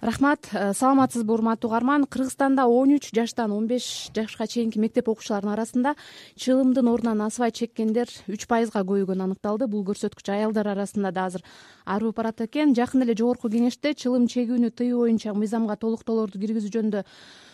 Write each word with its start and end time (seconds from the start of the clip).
рахмат. 0.00 0.48
Э, 0.52 0.72
саламатсызбы 0.74 1.34
урматтуу 1.34 1.70
угарман 1.70 2.06
кыргызстанда 2.06 2.66
он 2.66 2.94
үч 2.94 3.10
жаштан 3.12 3.52
он 3.52 3.66
беш 3.66 4.10
жашка 4.14 4.46
чейинки 4.46 4.78
мектеп 4.78 5.08
окуучуларынын 5.08 5.52
арасында 5.54 5.94
чылымдын 6.36 6.86
ордуна 6.86 7.14
насыбай 7.14 7.50
чеккендер 7.50 8.08
үч 8.28 8.46
пайызга 8.46 8.84
көбөйгөнү 8.86 9.26
аныкталды. 9.26 9.66
Бул 9.66 9.84
көрсөткүч 9.84 10.30
аялдар 10.30 10.68
арасында 10.68 11.10
да 11.10 11.26
азыр 11.26 11.42
арып 11.84 12.16
барат 12.16 12.40
экен. 12.40 12.74
Жакында 12.74 13.04
эле 13.06 13.18
жогорку 13.18 13.50
кеңеште 13.50 13.94
чылым 13.94 14.28
чегүүнү 14.28 14.70
тыюу 14.70 15.02
боюнча 15.02 15.34
мыйзамга 15.34 15.76
толуктоолорду 15.76 16.38
киргизүү 16.38 16.70
жөнүндө 16.70 17.04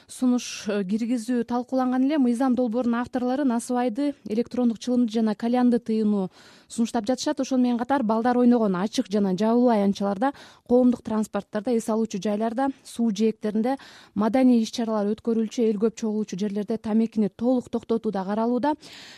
сунуш 0.09 0.67
э, 0.69 0.83
киргизүү 0.85 1.45
талкууланган 1.49 2.05
эле 2.05 2.19
мыйзам 2.19 2.55
долбоорунун 2.55 3.01
авторлору 3.01 3.45
насыбайды 3.45 4.15
электрондук 4.29 4.79
чылымды 4.79 5.13
жана 5.13 5.35
кальянды 5.35 5.79
тыюуну 5.79 6.31
сунуштап 6.69 7.07
жатышат. 7.07 7.41
Ошону 7.41 7.63
менен 7.63 7.79
катар 7.79 8.03
балдар 8.03 8.37
ойногон 8.39 8.77
ачык 8.77 9.09
жана 9.11 9.37
жабылуу 9.37 9.69
аянтчаларда 9.69 10.33
коомдук 10.69 11.03
транспорттарда 11.03 11.77
эс 11.77 11.89
алуучу 11.89 12.21
жайларда 12.23 12.69
суу 12.85 13.11
жээктеринде 13.11 13.77
маданий 14.15 14.63
иш 14.63 14.71
чаралар 14.71 15.13
өткөрүлчү 15.15 15.69
эл 15.69 15.79
көп 15.79 15.97
чогулуучу 15.97 16.37
жерлерде 16.37 16.77
тамекини 16.77 17.29
толук 17.29 17.71
токтотуу 17.71 18.13
да 18.13 18.25
каралууда. 18.25 18.75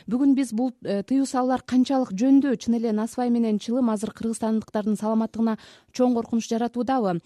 Бүгүн 0.07 0.35
биз 0.35 0.53
бул 0.53 0.73
э, 0.85 1.03
тыюу 1.03 1.27
салуулар 1.27 1.63
канчалык 1.63 2.13
жөндүү 2.13 2.57
чын 2.57 2.79
эле 2.79 2.93
насыбай 2.93 3.31
менен 3.31 3.59
чылым 3.59 3.91
азыр 3.91 4.13
кыргызстандыктардын 4.13 4.97
саламаттыгына 4.97 5.59
чоң 5.97 6.15
коркунуч 6.17 6.47
жаратуудабы. 6.51 7.17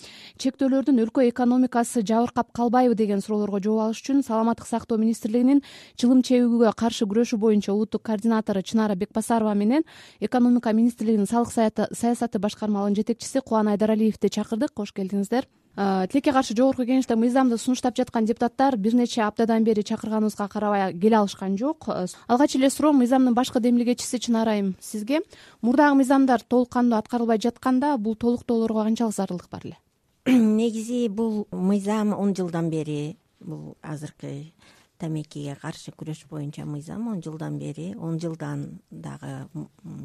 Чектөөлөрдүн 0.41 1.03
өлкө 1.05 1.27
экономикасы 1.29 2.05
жабыркап 2.07 2.53
калбайбы 2.57 2.95
деген 2.95 3.21
суроолорго 3.21 3.61
жооп 3.61 3.85
алыш 3.85 4.03
үчүн 4.05 4.23
саламаттык 4.25 4.71
сактоо 4.71 4.99
министрлигинин 5.03 5.63
чылым 6.01 6.23
чегүүгө 6.23 6.73
каршы 6.79 7.09
күрөшүү 7.11 7.41
боюнча 7.43 7.75
улуттук 7.75 8.07
координатору 8.07 8.63
чынара 8.63 8.95
бекбасарова 8.95 9.55
менен 9.55 9.85
экономика 10.21 10.73
министрлигинин 10.73 11.27
салык 11.27 11.51
саясаты 11.53 12.39
башкармалыгынын 12.39 13.03
жетекчиси 13.03 13.43
кубан 13.45 13.75
айдаралиевди 13.75 14.31
чакырдык. 14.31 14.73
Кош 14.75 14.95
келдиңиздер 14.95 15.49
тилекке 15.77 16.33
каршы 16.33 16.55
жогорку 16.57 16.83
кеңеште 16.83 17.15
мыйзамды 17.17 17.57
сунуштап 17.59 17.97
жаткан 17.97 18.27
депутаттар 18.27 18.77
бир 18.77 18.95
нече 18.95 19.23
аптадан 19.23 19.65
бери 19.65 19.83
чакырганыбызга 19.83 20.49
карабай 20.49 20.93
келе 20.93 21.17
алышкан 21.17 21.57
жок. 21.57 21.89
Алгач 22.27 22.57
эле 22.57 22.71
суроом 22.71 22.99
мыйзамдын 22.99 23.35
башкы 23.35 23.61
демилгечиси 23.61 24.19
чынара 24.19 24.51
айым 24.51 24.75
сизге. 24.81 25.21
Мурдагы 25.63 25.95
мыйзамдар 26.03 26.43
толук 26.43 26.71
кандуу 26.71 26.99
аткарылбай 26.99 27.41
жатканда 27.41 27.97
бул 27.99 28.17
толуктоолорго 28.17 28.83
канчалык 28.83 29.15
зарылдык 29.15 29.49
бар 29.49 29.63
эле? 29.65 29.79
Негизи 30.27 31.09
бул 31.09 31.47
мыйзам 31.53 32.13
он 32.19 32.35
жылдан 32.35 32.69
бери 32.69 33.17
бул 33.39 33.77
азыркы 33.81 34.53
тамекиге 34.99 35.57
каршы 35.57 35.95
күрөш 35.97 36.27
боюнча 36.29 36.67
мыйзам 36.67 37.09
он 37.09 37.23
жылдан 37.23 37.59
бери 37.59 37.95
он 37.95 38.21
жылдан 38.21 38.81
дагы 38.91 39.49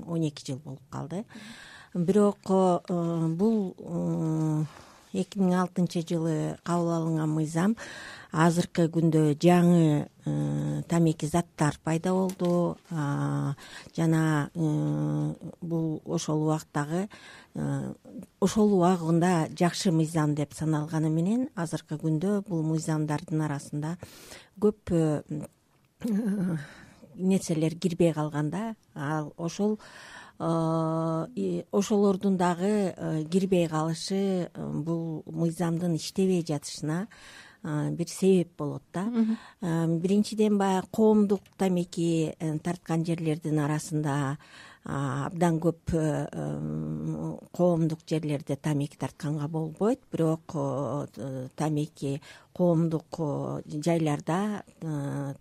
он 0.08 0.22
эки 0.22 0.46
жыл 0.46 0.60
болуп 0.60 0.88
калды. 0.90 1.26
Бирок 1.94 2.38
э, 2.50 3.28
бул 3.30 3.76
эки 5.22 5.40
миң 5.40 5.56
алтынчы 5.64 6.04
жылы 6.08 6.58
кабыл 6.68 6.92
алынган 6.98 7.32
мыйзам 7.32 7.76
азыркы 8.36 8.90
күндө 8.92 9.38
жаңы 9.40 10.08
э, 10.28 10.82
тамеки 10.90 11.26
заттар 11.30 11.78
пайда 11.84 12.12
болду. 12.12 12.78
Жана 13.96 14.50
бул 14.54 16.02
ошол 16.06 16.44
убактагы 16.44 17.08
ошол 18.44 18.74
убагында 18.76 19.48
жакшы 19.56 19.92
мыйзам 19.96 20.36
деп 20.36 20.54
саналганы 20.54 21.10
менен 21.10 21.48
азыркы 21.56 21.98
күндө 22.02 22.42
бул 22.50 22.64
мыйзамдардын 22.68 23.46
арасында 23.48 23.96
көп 24.60 24.92
э, 24.92 25.22
нерселер 27.16 27.78
кирбей 27.80 28.14
калган 28.14 28.50
да. 28.50 28.76
Ал 28.94 29.32
ошол 29.38 29.78
э, 29.78 29.80
ошолордун 30.40 32.38
дагы 32.38 32.94
э, 32.96 33.24
кирбей 33.32 33.68
калышы 33.68 34.50
бул 34.56 35.24
мыйзамдын 35.26 35.96
иштебей 35.96 36.44
жатышына 36.46 37.08
бир 37.64 38.08
себеп 38.08 38.52
болот 38.58 38.84
да. 38.94 39.06
Биринчиден 39.62 40.58
баягы 40.58 40.88
коомдук 40.92 41.42
тамеки 41.58 42.36
тарткан 42.64 43.06
жерлердин 43.06 43.60
арасында 43.60 44.38
абдан 44.86 45.58
көп 45.58 45.96
э, 45.98 46.28
коомдук 47.58 48.04
жерлерде 48.06 48.56
тамеки 48.56 48.98
тартканга 48.98 49.48
болбойт. 49.48 50.00
Бирок 50.12 50.54
э, 50.54 51.48
тамеки 51.56 52.22
коомдук 52.54 53.18
э, 53.18 53.62
жайларда 53.66 54.64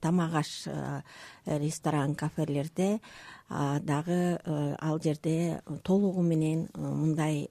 тамак 0.00 0.34
аш 0.34 0.66
ресторан 1.44 2.14
кафелерде 2.14 3.00
дагы 3.50 4.40
ал 4.80 5.00
жерде 5.02 5.60
толугу 5.82 6.22
менен 6.22 6.68
мындай 6.74 7.50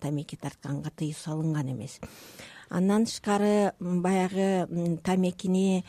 тамеки 0.00 0.36
тартканга 0.36 0.90
тыюу 0.90 1.14
салынган 1.18 1.72
эмес. 1.72 1.98
Андан 2.70 3.06
тышкары 3.06 3.72
баягы 3.80 4.68
тамекини 5.02 5.84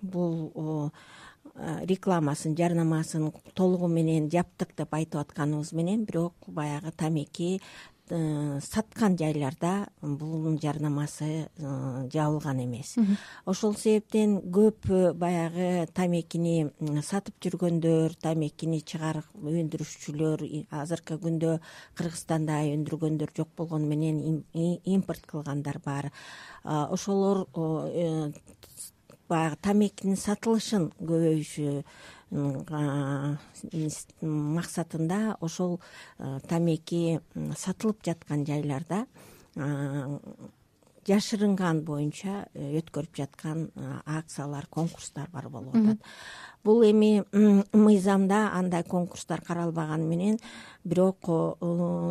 бул 0.00 0.50
Э, 0.54 0.90
рекламасын 1.54 2.56
жарнамасын 2.58 3.30
толугу 3.54 3.88
менен 3.88 4.28
жаптык 4.30 4.74
деп 4.76 4.94
айтып 4.94 5.20
атканыбыз 5.22 5.72
менен. 5.72 6.04
Бирок 6.04 6.34
баягы 6.46 6.90
тамеки 6.90 7.60
э, 8.10 8.60
саткан 8.60 9.16
жайларда 9.16 9.86
бул 10.02 10.58
жарнамасы 10.58 11.46
э, 11.46 12.08
жабылган 12.12 12.64
эмес. 12.64 12.96
Ошол 13.46 13.76
себептен 13.76 14.40
көп 14.50 14.90
баягы 15.14 15.86
тамекини 15.94 16.72
сатып 17.06 17.38
жүргөндөр 17.46 18.18
тамекини 18.20 18.82
чыгарып 18.82 19.30
өндүрүшчүлөр 19.38 20.42
азыркы 20.82 21.20
күндө 21.22 21.60
кыргызстанда 21.94 22.64
өндүргөндөр 22.74 23.30
жок 23.36 23.54
болгону 23.56 23.86
менен 23.86 24.42
импорт 24.84 25.22
кылгандар 25.30 25.78
бар. 25.84 26.10
Ошолор 26.64 27.46
баягы 29.28 29.56
тамекинин 29.62 30.16
сатылышын 30.20 30.90
көбөйүшү 31.00 31.82
максатында 34.22 35.20
ошол 35.44 35.78
тамеки 36.48 37.20
сатылып 37.56 38.04
жаткан 38.04 38.44
жайларда 38.48 39.04
жашырынган 41.06 41.82
боюнча 41.84 42.46
э, 42.54 42.78
өткөрүп 42.80 43.16
жаткан 43.16 43.68
акциялар 44.04 44.66
конкурстар 44.70 45.28
бар 45.32 45.48
болуп 45.48 45.76
атат. 45.76 46.00
Бул 46.64 46.82
эми 46.82 47.24
мыйзамда 47.72 48.50
андай 48.56 48.84
конкурстар 48.84 49.42
каралбаганы 49.44 50.06
менен 50.08 50.38
бирок 50.84 51.28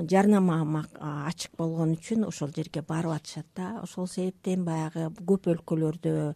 жарнама 0.10 0.86
ачык 1.00 1.58
болгон 1.58 1.96
үчүн 1.98 2.28
ошол 2.28 2.54
жерге 2.56 2.82
барып 2.82 3.18
атышат 3.18 3.48
да. 3.56 3.80
Ошол 3.82 4.08
себептен 4.08 4.66
баягы 4.66 5.10
көп 5.26 5.50
өлкөлөрдө 5.56 6.36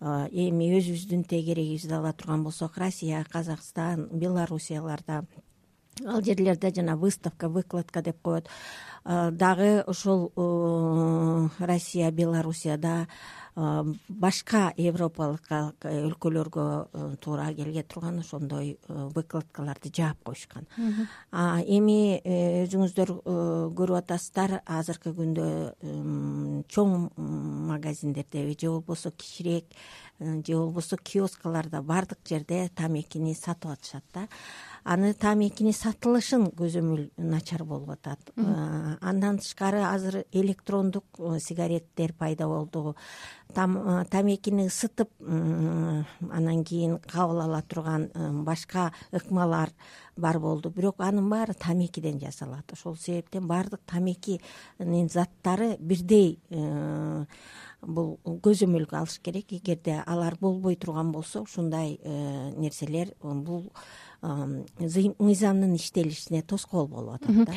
эми 0.00 0.70
өзүбүздүн 0.78 1.26
тегерегибизди 1.26 1.94
ала 1.94 2.12
турган 2.12 2.44
болсок 2.44 2.78
россия 2.78 3.24
казакстан 3.32 4.08
белоруссияларда 4.12 5.24
ал 6.04 6.22
жерлерде 6.22 6.72
жана 6.74 6.96
выставка 6.96 7.48
выкладка 7.48 8.02
деп 8.02 8.20
коет. 8.22 8.48
Дагы 9.04 9.82
ошол 9.86 10.30
россия 11.58 12.10
белоруссияда 12.10 13.06
башка 13.56 14.74
европалык 14.76 15.46
өлкөлөргө 15.80 17.16
туура 17.24 17.46
келе 17.54 17.82
турган 17.84 18.18
ошондой 18.20 18.78
выкладкаларды 18.88 19.88
жаап 19.88 20.18
коюшкан. 20.24 20.66
Эми 21.32 22.20
э, 22.20 22.66
өзүңүздөр 22.66 23.14
көрүп 23.78 23.96
атасыздар 24.02 24.60
азыркы 24.66 25.14
күндө 25.16 25.46
чоң 26.68 27.08
магазиндердеби 27.16 28.58
же 28.60 28.74
болбосо 28.74 29.10
кичирээк 29.16 29.72
же 30.20 30.56
болбосо 30.56 30.98
киоскаларда 30.98 31.80
баардык 31.80 32.18
жерде 32.28 32.68
тамекини 32.74 33.34
сатып 33.34 33.72
атышат 33.72 34.04
да 34.12 34.28
аны 34.86 35.12
тамекини 35.18 35.72
сатылышын 35.74 36.46
көзөмөл 36.54 37.08
начар 37.18 37.64
болуп 37.66 37.90
атат. 37.96 38.30
Э, 38.36 38.94
андан 39.00 39.40
тышкары 39.42 39.82
азыр 39.82 40.20
электрондук 40.30 41.18
э, 41.18 41.38
сигареттер 41.40 42.12
пайда 42.14 42.46
болду. 42.46 42.94
Э, 43.50 44.04
тамекини 44.10 44.68
ысытып 44.68 45.10
анан 45.26 46.62
кийин 46.64 46.98
кабыл 47.00 47.42
ала 47.42 47.62
турган 47.62 48.10
башка 48.44 48.92
ыкмалар 49.10 49.72
бар 50.16 50.38
болду. 50.38 50.70
Бирок 50.70 51.00
анын 51.00 51.28
баары 51.30 51.54
тамекиден 51.54 52.20
жасалат. 52.20 52.72
Ошол 52.72 52.96
себептен 52.96 53.46
баардык 53.46 53.80
тамекинин 53.86 55.08
заттары 55.08 55.76
бирдей 55.80 56.38
бул 57.82 58.18
көзөмөлгө 58.24 59.02
алыш 59.02 59.18
керек. 59.18 59.52
Эгерде 59.52 60.02
алар 60.06 60.38
болбой 60.40 60.76
турган 60.76 61.10
болсо 61.12 61.42
ушундай 61.42 61.98
нерселер 62.56 63.14
бул 63.22 63.72
мыйзамдын 64.22 65.74
иштелишине 65.76 66.42
тоскоол 66.42 66.86
болуп 66.88 67.14
атат 67.16 67.46
да 67.46 67.54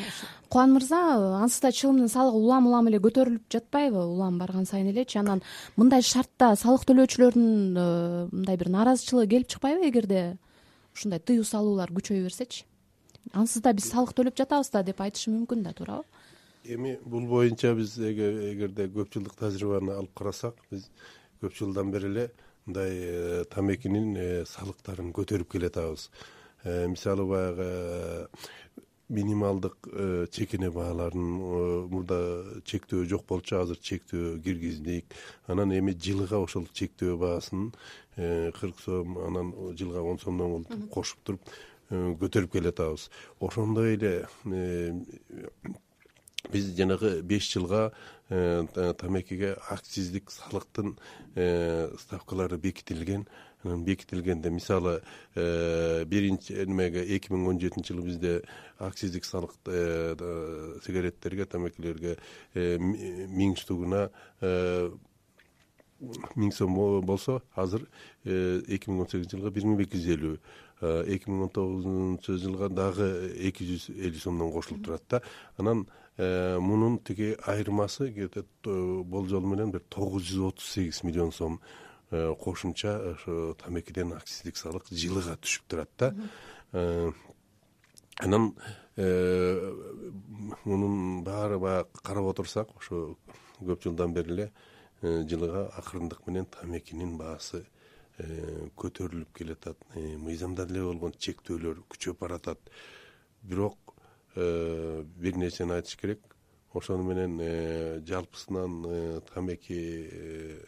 кубан 0.48 0.74
мырза 0.74 1.00
ансыз 1.42 1.60
да 1.60 1.72
чылымдын 1.72 2.08
салыгы 2.08 2.36
улам 2.36 2.66
улам 2.66 2.88
эле 2.88 2.98
көтөрүлүп 2.98 3.48
жатпайбы 3.50 4.04
улам 4.04 4.38
барган 4.38 4.66
сайын 4.66 4.90
элечи 4.92 5.18
анан 5.18 5.42
мындай 5.76 6.02
шартта 6.02 6.54
салык 6.56 6.84
төлөөчүлөрдүн 6.88 7.76
э, 7.76 8.28
мындай 8.32 8.56
бир 8.56 8.68
нааразычылыгы 8.68 9.30
келип 9.30 9.48
чыкпайбы 9.48 9.88
эгерде 9.88 10.36
ушундай 10.94 11.20
тыюу 11.20 11.44
салуулар 11.44 11.90
күчөйө 11.90 12.26
берсечи? 12.28 12.66
Ансыз 13.32 13.62
да 13.62 13.72
биз 13.72 13.88
салык 13.90 14.12
төлөп 14.16 14.36
жатабыз 14.36 14.70
да 14.74 14.82
деп 14.82 15.00
айтышы 15.00 15.30
мүмкүн 15.30 15.62
да 15.64 15.72
туурабы? 15.72 16.04
Эми 16.64 16.98
бул 17.04 17.26
боюнча 17.26 17.72
биз 17.74 17.96
эгерде 17.98 18.88
көп 18.92 19.14
жылдык 19.14 19.36
тажрыйбаны 19.38 19.96
алып 19.96 20.12
карасак 20.14 20.60
биз 20.70 20.90
көп 21.40 21.56
жылдан 21.56 21.90
бери 21.90 22.10
эле 22.10 22.26
мындай 22.66 22.90
э, 22.92 23.44
тамекинин 23.50 24.12
э, 24.16 24.44
салыктарын 24.46 25.14
көтөрүп 25.16 25.50
келатабыз 25.54 26.10
мисалы 26.64 27.26
баягы 27.26 28.28
минималдык 29.10 29.88
чекене 30.30 30.70
бааларын 30.70 31.30
мурда 31.90 32.20
чектөө 32.64 33.06
жок 33.10 33.24
болчу 33.26 33.58
азыр 33.58 33.78
чектөө 33.78 34.38
киргиздик 34.44 35.16
анан 35.46 35.72
эми 35.74 35.96
жылыга 35.96 36.38
ошол 36.38 36.68
чектөө 36.72 37.16
баасын 37.18 37.72
кырк 38.16 38.78
сом 38.84 39.18
анан 39.18 39.52
жылга 39.76 40.02
он 40.02 40.18
сомдон 40.18 40.64
кошуп 40.94 41.24
туруп 41.24 41.40
көтөрүп 41.90 42.52
келатабыз. 42.54 43.08
Ошондой 43.40 43.96
эле 43.96 44.12
биз 46.48 46.72
жанагы 46.76 47.20
беш 47.22 47.50
жылга 47.52 47.92
э, 48.28 48.64
тамекиге 48.98 49.56
акциздик 49.68 50.30
салыктын 50.30 50.96
э, 51.34 51.92
ставкалары 51.98 52.56
бекитилген. 52.56 53.26
Анан 53.62 53.84
бекитилгенде 53.84 54.50
мисалы 54.50 55.02
э, 55.34 56.04
биринчи 56.04 56.52
немеге 56.64 57.04
эки 57.04 57.32
миң 57.32 57.48
он 57.48 57.60
жетинчи 57.60 57.92
жылы 57.92 58.06
бизде 58.06 58.42
акциздик 58.78 59.24
салык 59.24 59.52
сигареттерге 59.66 61.44
тамекилерге 61.44 62.16
миң 62.54 63.58
штугуна 63.60 64.08
миң 66.00 66.54
сом 66.56 66.72
болсо 67.04 67.42
азыр 67.54 67.84
эки 68.24 68.88
миң 68.88 69.04
он 69.04 69.12
сегизинчи 69.12 69.36
жылга 69.36 69.52
бир 69.52 69.68
миң 69.68 69.84
эки 69.84 70.00
жүз 70.00 70.12
элүү 70.16 70.36
эки 71.04 71.28
миң 71.28 71.42
он 71.44 71.52
тогузунчу 71.52 72.38
жылга 72.40 72.70
дагы 72.72 73.12
эки 73.36 73.68
жүз 73.68 73.90
элүү 73.92 74.24
сомдон 74.24 74.52
кошулуп 74.56 74.86
турат 74.86 75.04
да. 75.10 75.20
Анан 75.58 75.84
мунун 76.20 76.98
тиги 76.98 77.36
айырмасы 77.46 78.10
где 78.10 78.28
то 78.28 78.44
болжол 79.04 79.40
менен 79.46 79.70
бир 79.72 79.80
тогуз 79.88 80.22
жүз 80.28 80.48
отуз 80.48 80.66
сегиз 80.68 81.02
миллион 81.02 81.32
сом 81.32 81.60
э, 82.10 82.34
кошумча 82.38 83.12
ошо 83.12 83.54
тамекиден 83.54 84.12
акциздик 84.12 84.56
салык 84.56 84.84
жылыга 84.90 85.38
түшүп 85.40 85.64
турат 85.68 85.90
да. 85.98 86.14
Э, 86.72 87.12
анан 88.18 88.54
мунун 90.64 91.24
баары 91.24 91.58
баягы 91.58 91.88
карап 92.02 92.26
отурсак 92.34 92.68
ошо 92.76 93.16
көп 93.60 93.84
жылдан 93.84 94.12
бери 94.12 94.32
эле 94.34 94.52
жылыга 95.00 95.70
акырындык 95.78 96.26
менен 96.26 96.44
тамекинин 96.44 97.16
баасы 97.16 97.64
көтөрүлүп 98.76 99.32
келатат. 99.32 99.78
Мыйзамда 99.94 100.66
деле 100.66 100.82
болгон 100.84 101.14
чектөөлөр 101.16 101.80
күчөп 101.88 102.18
баратат. 102.20 102.58
Бирок 103.40 103.78
Э, 103.78 103.89
бир 104.34 105.36
нерсени 105.36 105.72
айтыш 105.72 105.96
керек. 105.96 106.20
Ошону 106.72 107.02
менен 107.02 107.38
э, 107.42 108.00
жалпысынан 108.06 108.84
э, 108.86 109.20
тамекинин 109.34 110.60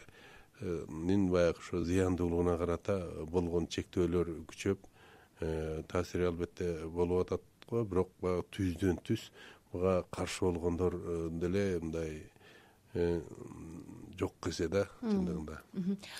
баягы 1.31 1.59
ошо 1.59 1.85
зыяндуулугуна 1.85 2.57
карата 2.59 3.09
болгон 3.27 3.67
чектөөлөр 3.67 4.47
күчөп 4.51 4.79
таасири 5.89 6.27
албетте 6.27 6.87
болуп 6.87 7.27
атат 7.27 7.43
го 7.71 7.85
бирок 7.85 8.11
баягы 8.21 8.45
түздөн 8.57 8.99
түз 9.07 9.21
буга 9.73 10.05
каршы 10.11 10.45
болгондор 10.45 10.93
деле 11.31 11.79
мындай 11.83 12.13
жок 14.19 14.49
эсе 14.49 14.69
да 14.69 14.87
чындыгында. 15.03 15.59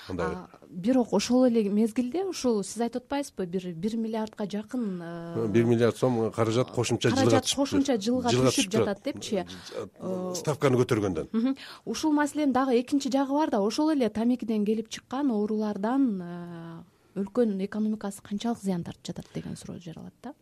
Андай 0.09 0.37
бирок 0.69 1.13
ошол 1.13 1.47
эле 1.47 1.65
мезгилде 1.71 2.25
ушул 2.25 2.63
сиз 2.65 2.81
айтып 2.81 3.05
атпайсызбы 3.05 3.47
бир 3.47 3.73
бир 3.73 3.97
миллиардка 3.97 4.47
жакын 4.47 5.01
э, 5.03 5.47
бир 5.49 5.65
миллиард 5.65 5.97
сом 5.97 6.31
каражат 6.33 6.71
кошумча 6.71 7.11
жылга 7.11 7.25
каражат 7.25 7.55
кошумча 7.57 7.99
жылга 8.01 8.33
түшүп 8.33 8.71
жатат 8.73 9.03
депчи. 9.05 9.45
э, 9.45 10.35
ставканы 10.37 10.81
көтөргөндөн. 10.81 11.57
Ушул 11.85 12.13
маселенин 12.13 12.53
дагы 12.53 12.81
экинчи 12.81 13.11
жагы 13.13 13.33
бар 13.33 13.51
да 13.51 13.61
ошол 13.61 13.93
эле 13.93 14.09
тамекиден 14.09 14.65
келип 14.65 14.89
чыккан 14.89 15.31
оорулардан 15.31 16.09
э, 16.23 17.21
өлкөнүн 17.21 17.65
экономикасы 17.67 18.23
канчалык 18.23 18.63
зыян 18.63 18.85
тартып 18.85 19.13
жатат 19.13 19.29
деген 19.35 19.57
суроо 19.57 19.79
жаралат 19.79 20.15
да 20.23 20.35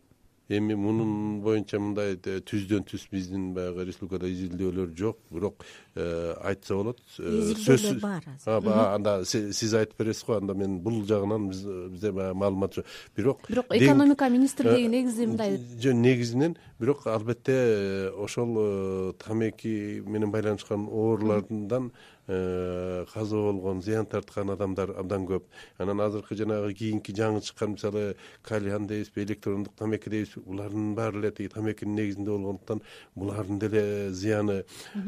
эми 0.57 0.75
мунун 0.75 1.39
боюнча 1.43 1.79
мындай 1.79 2.17
түздөн 2.19 2.85
түз 2.89 3.07
биздин 3.11 3.51
баягы 3.55 3.85
республикада 3.87 4.29
изилдөөлөр 4.31 4.93
жок. 4.97 5.19
Бирок 5.31 5.65
э, 5.95 6.35
айтса 6.43 6.75
болот 6.75 7.01
э, 7.19 7.31
изилдөөлөр 7.39 7.99
бар 8.03 8.27
азыр. 8.35 8.69
Анда 8.83 9.15
сиз 9.25 9.73
айтып 9.73 10.03
бересиз 10.03 10.25
го 10.27 10.37
анда 10.37 10.55
мен 10.57 10.79
бул 10.83 11.01
жагынан 11.07 11.49
бизде 11.49 12.11
баягы 12.11 12.37
маалымат 12.43 12.79
жок. 12.79 12.93
Бирок 13.15 13.47
бирок 13.49 13.65
экономика 13.69 14.29
министрлиги 14.29 14.85
э, 14.85 14.87
негизи 14.87 15.25
мындай? 15.25 15.57
жок 15.57 15.95
негизинен 15.95 16.57
бирок 16.79 17.07
албетте 17.07 18.11
ошол 18.15 19.13
тамеки 19.13 20.03
менен 20.05 20.31
байланышкан 20.31 20.87
оорулардан 20.87 21.91
Э, 21.91 22.10
каза 22.27 23.35
болгон 23.35 23.81
зыян 23.81 24.05
тарткан 24.05 24.49
адамдар 24.53 24.93
абдан 24.97 25.25
көп. 25.27 25.47
Анан 25.77 26.01
азыркы 26.01 26.35
жанагы 26.35 26.73
кийинки 26.73 27.11
жаңы 27.11 27.41
чыккан 27.41 27.73
мисалы 27.75 28.15
кальян 28.43 28.87
дейбизби 28.87 29.23
электрондук 29.23 29.75
тамеки 29.75 30.09
дейбизби 30.09 30.43
булардын 30.45 30.93
баары 30.95 31.19
эле 31.19 31.31
тиги 31.31 31.49
тамекинин 31.49 31.95
негизинде 31.95 32.31
болгондуктан 32.31 32.81
булардын 33.15 33.59
деле 33.59 34.11
зыяны 34.11 34.63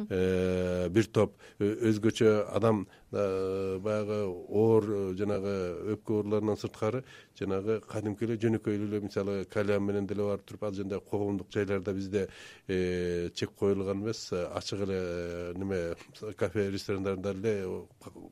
э, 0.10 0.90
бир 0.90 1.06
топ. 1.06 1.38
Өзгөчө 1.60 2.50
адам 2.52 2.88
Э, 2.88 3.03
баягы 3.14 4.20
оор 4.50 4.84
э, 4.90 5.14
жанагы 5.18 5.54
өпкө 5.94 6.20
ооруларынан 6.20 6.58
сырткары 6.58 7.04
жанагы 7.38 7.80
кадимки 7.86 8.26
эле 8.26 8.38
жөнөкөй 8.42 8.80
эле 8.80 9.02
мисалы 9.04 9.46
кальян 9.46 9.84
менен 9.86 10.08
деле 10.10 10.26
барып 10.26 10.46
туруп 10.50 10.64
ал 10.64 10.74
жөндөй 10.74 11.02
коомдук 11.10 11.52
жайларда 11.54 11.94
бизде 11.94 12.28
э, 12.68 13.30
чек 13.36 13.52
коюлган 13.60 14.02
эмес 14.02 14.32
ачык 14.34 14.82
эле 14.88 15.54
неме 15.56 15.96
кафе 16.38 16.70
ресторандарда 16.72 17.34
деле 17.34 17.86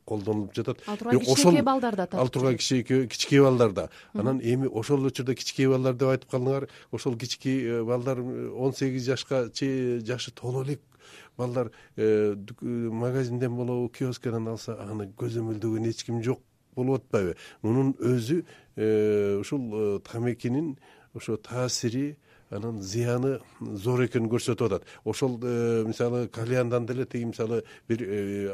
колдонулуп 0.05 0.55
жатат. 0.55 0.81
Ал 0.87 0.97
тургай 0.97 1.19
кичинекей 1.19 1.61
балдарда 1.61 2.07
ал 2.11 2.29
тургай 2.29 2.57
кичинекей 2.57 3.39
балдарда. 3.41 3.89
Анан 4.13 4.39
эми 4.41 4.67
ошол 4.67 5.05
учурда 5.05 5.35
кичинекей 5.35 5.69
балдар 5.69 5.93
деп 5.93 6.09
айтып 6.09 6.31
калдыңар 6.31 6.69
ошол 6.91 7.17
кичинекей 7.17 7.83
балдар 7.83 8.19
он 8.19 8.73
сегиз 8.73 9.05
жашка 9.05 9.49
чейин 9.53 10.05
жашы 10.05 10.31
толо 10.31 10.63
элек 10.63 10.81
балдар 11.37 11.71
э, 11.95 12.35
магазинден 12.61 13.55
болобу 13.55 13.89
киоскеден 13.89 14.47
алса 14.47 14.77
аны 14.81 15.09
көзөмөлдөгөн 15.17 15.89
эч 15.89 16.03
ким 16.05 16.21
жок 16.23 16.41
болуп 16.75 17.01
атпайбы. 17.01 17.35
Мунун 17.61 17.93
өзү 17.99 18.43
э, 18.75 19.37
ушул 19.39 19.71
э, 19.73 19.99
тамекинин 19.99 20.77
ошо 21.13 21.37
таасири 21.37 22.17
анан 22.49 22.81
зыяны 22.81 23.39
зор 23.59 24.05
экенин 24.05 24.29
көрсөтүп 24.29 24.67
атат. 24.67 24.87
Ошол 25.05 25.37
мисалы 25.87 26.27
кальяндан 26.27 26.85
деле 26.85 27.05
тиги 27.05 27.29
мисалы 27.31 27.63
бир 27.87 28.03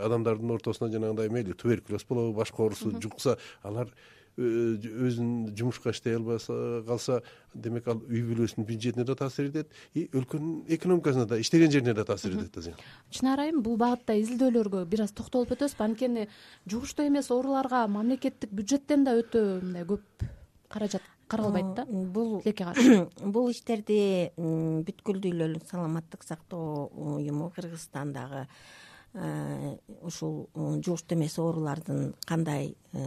адамдардын 0.06 0.52
ортосуна 0.52 0.92
жанагындай 0.94 1.30
мейли 1.30 1.54
туберкулез 1.54 2.06
болобу 2.06 2.38
башка 2.38 2.62
оорусу 2.64 2.94
жукса 3.02 3.38
алар 3.64 3.90
өзүн 4.38 5.56
жумушка 5.58 5.90
иштей 5.90 6.16
албаса 6.16 6.84
калса 6.86 7.22
демек 7.54 7.88
ал 7.90 8.00
үй 8.06 8.22
бүлөсүнүн 8.22 8.68
бюджетине 8.68 9.06
да 9.06 9.16
таасир 9.18 9.50
этет 9.50 9.72
и 9.94 10.08
өлкөнүн 10.14 10.70
экономикасына 10.78 11.26
да 11.26 11.40
иштеген 11.42 11.72
жерине 11.72 11.94
да 11.98 12.06
таасир 12.06 12.38
этет 12.38 12.54
да 12.54 12.62
зыян. 12.62 12.78
Чынара 13.10 13.48
айым 13.48 13.64
бул 13.66 13.78
багытта 13.78 14.14
изилдөөлөргө 14.22 14.86
бир 14.86 15.06
аз 15.08 15.16
токтолуп 15.18 15.56
өтөбүзбү 15.58 15.86
анткени 15.90 16.28
жугуштуу 16.70 17.08
эмес 17.08 17.32
ооруларга 17.32 17.88
мамлекеттик 17.88 18.54
бюджеттен 18.54 19.04
да 19.04 19.18
өтө 19.18 19.62
мындай 19.64 19.88
көп 19.90 20.28
каражат 20.70 21.02
каралбайт 21.28 21.74
да 21.76 21.86
бул 21.90 22.42
тилекке 22.42 22.64
каршы 22.64 23.08
бул 23.36 23.50
иштерди 23.50 24.30
бүткүл 24.38 25.24
дүйнөлүк 25.24 25.66
саламаттык 25.66 26.24
сактоо 26.24 26.92
уюму 26.94 27.50
кыргызстандагы 27.56 28.46
Э, 28.46 28.87
ушул 29.14 30.50
жугуштуу 30.54 31.18
эмес 31.18 31.38
оорулардын 31.40 32.14
кандай 32.26 32.76
э, 32.94 33.06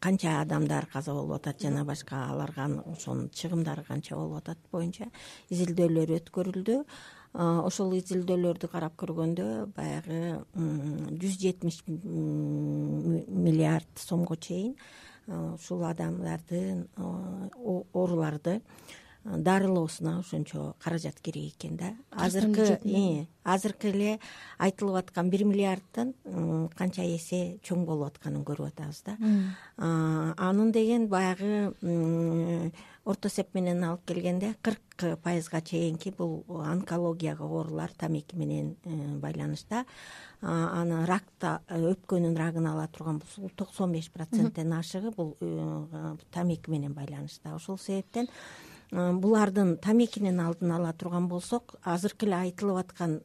канча 0.00 0.40
адамдар 0.42 0.86
каза 0.92 1.14
болуп 1.14 1.38
атат 1.38 1.62
жана 1.62 1.84
башка 1.84 2.26
аларга 2.30 2.66
ошонун 2.92 3.30
чыгымдары 3.30 3.84
канча 3.86 4.16
болуп 4.16 4.42
атат 4.42 4.58
боюнча 4.72 5.08
изилдөөлөр 5.50 6.16
өткөрүлдү. 6.18 6.84
Э, 7.34 7.60
ошол 7.64 7.94
изилдөөлөрдү 8.00 8.68
карап 8.68 8.96
көргөндө 9.00 9.72
баягы 9.76 10.42
жүз 10.54 11.40
жетимиш 11.40 11.82
миллиард 11.86 13.88
сомго 13.96 14.36
чейин 14.36 14.76
ушул 15.26 15.82
адамдардын 15.84 16.86
ооруларды 16.96 18.60
дарылоосуна 19.26 20.18
ошончо 20.20 20.74
каражат 20.82 21.20
керек 21.20 21.54
экен 21.54 21.76
да. 21.76 21.94
Азыркы 22.10 22.78
э, 22.84 23.26
азыркы 23.44 23.90
эле 23.90 24.18
айтылып 24.58 24.96
аткан 25.02 25.30
бир 25.30 25.44
миллиарддан 25.44 26.14
канча 26.76 27.02
эсе 27.02 27.58
чоң 27.66 27.84
болуп 27.86 28.14
атканын 28.14 28.44
көрүп 28.44 28.70
атабыз 28.70 29.02
да. 29.06 29.16
Анын 29.76 30.72
деген 30.72 31.08
баягы 31.08 31.72
орто 33.06 33.30
эсеп 33.30 33.54
менен 33.54 33.84
алып 33.86 34.02
келгенде 34.10 34.54
кырк 34.66 35.04
пайызга 35.22 35.60
чейинки 35.62 36.10
бул 36.18 36.44
онкологияга 36.48 37.44
оорулар 37.44 37.92
тамеки 37.98 38.36
менен 38.36 38.74
э, 38.84 39.18
байланышта 39.22 39.84
аны 40.40 41.04
ракта 41.06 41.60
өпкөнүн 41.70 42.36
рагын 42.36 42.66
ала 42.66 42.88
турган 42.88 43.20
болсо 43.22 43.50
токсон 43.56 43.92
беш 43.92 44.10
проценттен 44.10 44.72
ашыгы 44.74 45.12
бул 45.14 45.36
э, 45.40 46.16
тамеки 46.32 46.70
менен 46.70 46.94
байланышта 46.94 47.54
ошол 47.54 47.78
себептен 47.78 48.28
булардын 48.92 49.76
тамекинин 49.82 50.40
алдын 50.40 50.72
ала 50.76 50.92
турган 50.92 51.28
болсок 51.28 51.74
азыркы 51.84 52.26
эле 52.26 52.36
айтылып 52.36 52.84
аткан 52.84 53.20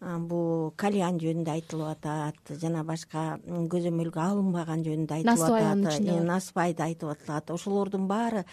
бул 0.00 0.70
кальян 0.78 1.18
жөнүндө 1.18 1.50
айтылып 1.56 1.88
атат 1.96 2.52
жана 2.62 2.84
башка 2.86 3.38
көзөмөлгө 3.44 4.20
алынбаган 4.22 4.84
жөнүндө 4.86 5.16
айтылып 5.16 5.56
атат 5.58 6.22
насыбайды 6.28 6.84
айтып 6.84 7.10
атылат. 7.16 7.50
Ошолордун 7.50 8.06
баары 8.06 8.44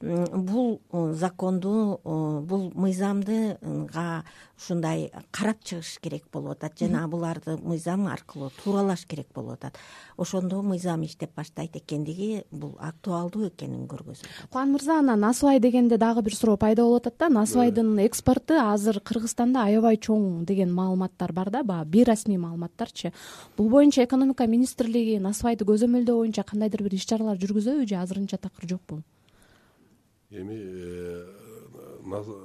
бул 0.00 0.80
э, 0.92 1.12
законду 1.14 2.00
э, 2.04 2.40
бул 2.40 2.70
мыйзамдыга 2.74 4.24
ушундай 4.58 5.10
карап 5.30 5.62
чыгыш 5.64 5.98
керек 6.00 6.24
болуп 6.32 6.56
атат. 6.56 6.78
Жана 6.78 7.06
буларды 7.08 7.56
мыйзам 7.56 8.06
аркылуу 8.06 8.50
тууралаш 8.62 9.06
керек 9.06 9.28
болуп 9.34 9.54
атат. 9.54 9.78
Ошондо 10.16 10.62
мыйзам 10.62 11.04
иштеп 11.04 11.34
баштайт 11.34 11.76
экендиги 11.76 12.44
бул 12.50 12.76
актуалдуу 12.78 13.48
экенин 13.48 13.86
көргөзүп 13.88 14.28
кубан 14.50 14.72
мырза 14.72 14.98
анан 14.98 15.20
насыбай 15.20 15.60
дегенде 15.60 15.96
дагы 15.96 16.22
бир 16.22 16.36
суроо 16.36 16.56
пайда 16.56 16.82
болуп 16.82 17.06
атат 17.06 17.18
да. 17.18 17.28
Насыбайдын 17.28 17.98
экспорту 18.04 18.60
азыр 18.60 19.00
кыргызстанда 19.00 19.64
аябай 19.64 19.96
чоң 19.96 20.44
деген 20.44 20.72
маалыматтар 20.74 21.32
бар 21.32 21.50
да. 21.50 21.62
Баягы 21.62 21.90
бейрасмий 21.90 22.36
маалыматтарчы. 22.36 23.12
Бул 23.56 23.70
боюнча 23.70 24.04
экономика 24.04 24.46
министрлиги 24.46 25.18
насыбайды 25.18 25.64
көзөмөлдөө 25.64 26.20
боюнча 26.20 26.44
кандайдыр 26.44 26.82
бир 26.84 26.94
иш 26.94 27.06
чаралар 27.06 27.40
жүргүзөбү 27.40 27.88
же 27.88 27.96
азырынча 27.96 28.36
такыр 28.36 28.68
жокпу 28.68 29.02
эми 30.30 30.56
э, 30.58 31.26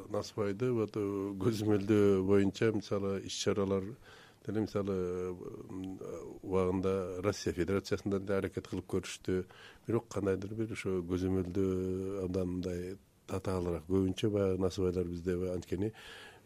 насыбайды 0.10 0.72
вот 0.72 0.98
э, 0.98 1.04
көзөмөлдөө 1.42 2.24
боюнча 2.28 2.72
мисалы 2.76 3.22
иш 3.26 3.38
чаралар 3.44 3.84
деле 4.46 4.62
мисалы 4.66 4.98
убагында 6.42 7.22
россия 7.24 7.54
федерациясында 7.54 8.20
деле 8.20 8.38
аракет 8.40 8.68
кылып 8.68 8.88
көрүштү. 8.90 9.46
Бирок 9.88 10.08
кандайдыр 10.10 10.56
бир 10.58 10.74
ошо 10.74 11.00
көзөмөлдөө 11.10 12.26
абдан 12.26 12.56
мындай 12.56 12.98
татаалыраак 13.28 13.86
көбүнчө 13.90 14.30
баягы 14.34 14.62
насыбайлар 14.62 15.08
бизде 15.08 15.38
анткени 15.54 15.92
э, 15.92 15.94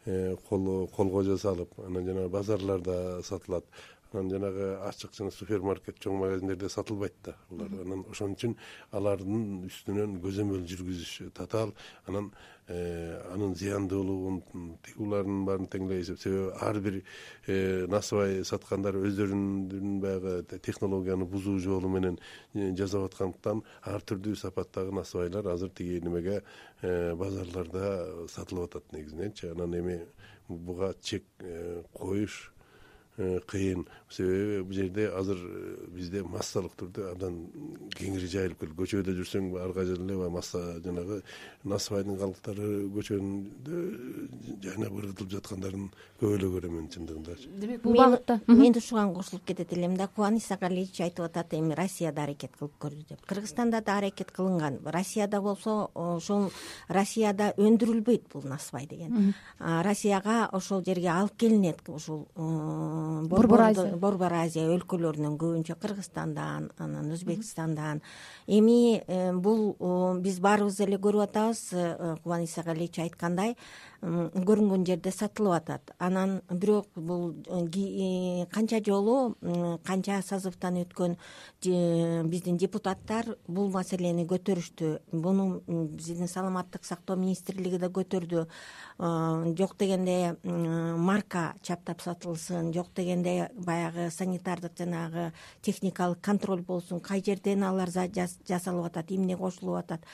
колго 0.05 1.23
жасалып 1.25 1.79
анан 1.81 2.05
жанагы 2.05 2.29
базарларда 2.29 3.21
сатылат. 3.23 3.65
Анан 4.13 4.29
жанагы 4.29 4.67
ачык 4.85 5.15
жана 5.17 5.31
супермаркет 5.31 5.97
чоң 5.99 6.19
магазиндерде 6.21 6.69
сатылбайт 6.69 7.15
да 7.25 7.33
булар 7.49 7.73
анан 7.81 8.05
ошон 8.11 8.35
үчүн 8.37 8.53
алардын 8.95 9.65
үстүнөн 9.67 10.19
көзөмөл 10.23 10.63
жүргүзүш 10.69 11.33
татаал. 11.35 11.73
Анан 12.07 12.29
э, 12.29 12.54
анын 12.67 13.53
зыяндуулугун 13.53 14.39
тигулардын 14.85 15.43
баарын 15.45 15.67
теңдей 15.69 16.01
эсеп 16.01 16.17
себеби 16.17 16.55
ар 16.65 16.79
бир 16.81 16.95
э, 17.45 17.85
насыбай 17.91 18.39
саткандар 18.43 18.97
өздөрүнүн 18.97 19.99
баягы 20.01 20.59
технологияны 20.65 21.27
бузуу 21.29 21.59
жолу 21.59 21.91
менен 21.93 22.17
э, 22.55 22.71
жасап 22.73 23.05
аткандыктан 23.11 23.61
ар 23.83 24.01
түрдүү 24.01 24.33
сапаттагы 24.41 24.95
насыбайлар 24.97 25.51
азыр 25.53 25.69
тиги 25.69 26.01
немеге 26.01 26.41
базарларда 26.81 28.27
сатылып 28.33 28.71
атат 28.71 28.97
негизиненчи 28.97 29.53
анан 29.53 29.77
эми 29.77 30.01
буга 30.49 30.93
чек 31.01 31.23
коюш 31.93 32.41
Э, 32.49 32.54
кыйын. 33.17 33.85
Себеби 34.09 34.61
бул 34.63 34.73
жерде 34.75 35.07
азыр 35.09 35.37
э, 35.39 35.87
бизде 35.95 36.23
массалык 36.23 36.75
түрдө 36.79 37.11
абдан 37.13 37.37
кеңири 37.95 38.27
жайылып 38.27 38.59
келди. 38.59 38.75
Көчөдө 38.81 39.15
жүрсөң 39.19 39.49
ар 39.61 39.71
кайерде 39.75 40.03
эле 40.03 40.29
масса 40.29 40.61
жанагы 40.83 41.21
насыбайдын 41.63 42.19
калдыктары 42.19 42.67
көчөдө 42.95 43.83
жайнап 44.63 44.97
ыргытылып 44.99 45.31
жаткандарын 45.37 45.87
көп 46.19 46.35
эле 46.37 46.49
көрөм 46.55 46.89
чындыгындачы 46.93 47.49
демек 47.61 47.81
бул 47.83 47.95
багытта. 47.97 48.39
Мен 48.47 48.75
ушуга 48.75 49.07
кошулуп 49.13 49.45
кетет 49.45 49.73
элем 49.73 49.95
да. 49.95 50.07
Кубан 50.07 50.37
исакалиевич 50.37 51.01
айтып 51.01 51.25
атат 51.25 51.53
эми 51.53 51.73
россияда 51.73 52.23
аракет 52.23 52.51
кылып 52.59 52.75
көрдү 52.79 53.07
деп. 53.09 53.25
Кыргызстанда 53.25 53.81
да 53.81 53.97
аракет 53.97 54.31
кылынган. 54.31 54.79
Россияда 54.85 55.41
болсо 55.41 55.89
ошол 55.93 56.51
россияда 56.89 57.53
өндүрүлбөйт 57.57 58.29
бул 58.33 58.43
насыбай 58.43 58.87
деген. 58.87 59.33
Россияга 59.59 60.49
ошол 60.51 60.83
жерге 60.83 61.09
алып 61.09 61.37
келинет 61.37 61.81
ушул 61.87 62.27
борбор 63.29 63.61
азия. 63.61 63.95
Борбор 63.95 64.33
азия 64.33 64.65
өлкөлөрүнөн 64.73 65.37
көбүнчө 65.41 65.77
кыргызстандан 65.81 66.69
анан 66.77 67.11
өзбекстандан. 67.15 68.01
Эми 68.47 69.01
э, 69.07 69.31
бул 69.33 69.75
биз 70.21 70.39
баарыбыз 70.43 70.79
эле 70.85 70.99
көрүп 71.01 71.27
атабыз 71.29 71.61
э, 71.73 72.15
кубан 72.23 72.45
исакалиевич 72.45 72.99
айткандай 73.05 73.55
көрүнгөн 74.05 74.85
жерде 74.85 75.11
сатылып 75.11 75.55
атат. 75.57 75.91
Анан 75.99 76.41
бирок 76.49 76.87
бул 76.95 77.33
э, 77.49 78.45
канча 78.53 78.79
жолу 78.85 79.35
канча 79.85 80.19
созывтан 80.21 80.77
өткөн 80.83 81.15
биздин 82.29 82.57
депутаттар 82.61 83.35
бул 83.47 83.71
маселени 83.73 84.27
көтөрүштү. 84.29 84.99
Буну 85.11 85.61
биздин 85.67 86.27
саламаттык 86.27 86.85
сактоо 86.85 87.15
министрлиги 87.15 87.79
да 87.81 87.89
көтөрдү. 87.89 88.45
Жок 89.57 89.75
дегенде 89.79 90.35
марка 90.43 91.55
чаптап 91.61 92.01
сатылсын 92.05 92.71
жок 92.73 92.93
дегенде 92.95 93.49
баягы 93.57 94.09
санитардык 94.11 94.77
жанагы 94.77 95.31
техникалык 95.61 96.21
контроль 96.21 96.61
болсун 96.61 96.99
кай 96.99 97.23
жерден 97.25 97.63
алар 97.63 97.89
жасалып 97.89 98.85
атат 98.91 99.11
эмне 99.11 99.37
кошулуп 99.37 99.81
атат 99.81 100.05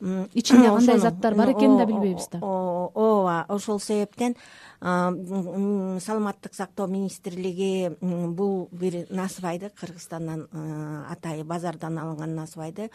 ичинде 0.00 0.68
кандай 0.68 0.98
заттар 0.98 1.34
бар 1.34 1.50
экенин 1.50 1.78
да 1.78 1.86
билбейбиз 1.86 2.28
да. 2.32 2.38
Ооба 2.42 3.46
ошол 3.48 3.80
себептен 3.80 4.34
саламаттык 4.80 6.54
сактоо 6.54 6.86
министрлиги 6.86 7.96
бул 8.00 8.68
бир 8.72 9.06
насыбайды 9.10 9.70
кыргызстандан 9.70 10.48
атайы 11.10 11.44
базардан 11.44 11.98
алынган 11.98 12.34
насыбайды 12.34 12.90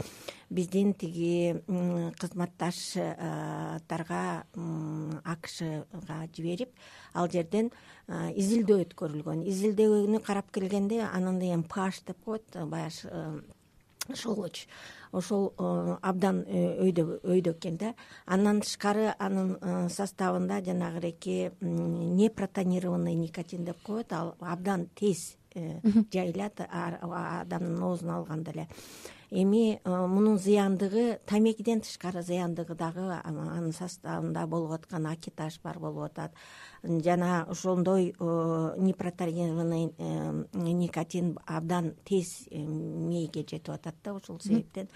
биздин 0.50 0.94
тиги 0.94 1.62
кызматташтарга 2.20 4.44
акшга 5.26 6.28
жиберип 6.36 6.70
ал 7.14 7.28
жерден 7.32 7.72
изилдөө 8.12 8.86
өткөрүлгөн. 8.86 9.44
Изилдөөнү 9.48 10.20
карап 10.22 10.52
келгенде 10.54 11.02
анан 11.02 11.42
эми 11.42 11.64
паш 11.64 12.04
деп 12.06 12.18
коет 12.26 12.44
баягы 12.54 13.42
шелуч 14.14 14.68
ошол 15.12 15.54
э, 15.58 15.98
абдан 16.02 16.44
э, 16.48 16.80
өйдө 16.84 17.52
экен 17.52 17.78
да. 17.78 17.94
Андан 18.26 18.62
тышкары 18.62 19.14
анын 19.20 19.58
э, 19.62 19.90
составында 19.90 20.62
жанагыеки 20.64 21.52
непротонированный 21.62 23.16
никотин 23.16 23.66
деп 23.66 23.82
коет 23.84 24.14
ал 24.14 24.36
абдан 24.40 24.88
тез 24.96 25.36
жайылат 25.54 26.62
адамдын 26.70 27.84
оозуна 27.84 28.18
алганда 28.18 28.52
эле 28.52 28.68
эми 29.32 29.80
мунун 29.86 30.38
зыяндыгы 30.38 31.20
тамекиден 31.26 31.80
тышкары 31.82 32.22
зыяндыгы 32.22 32.76
дагы 32.76 33.08
анын 33.24 33.72
составында 33.72 34.46
болуп 34.46 34.74
аткан 34.76 35.08
акитаж 35.08 35.60
бар 35.64 35.80
болуп 35.80 36.04
атат. 36.10 36.36
Жана 36.84 37.46
ошондой 37.48 38.14
непротонированный 38.20 39.94
никотин 40.54 41.38
абдан 41.46 41.94
тез 42.04 42.48
мээге 42.52 43.46
жетип 43.48 43.70
атат 43.70 43.96
да 44.04 44.16
ошол 44.16 44.40
себептен. 44.42 44.90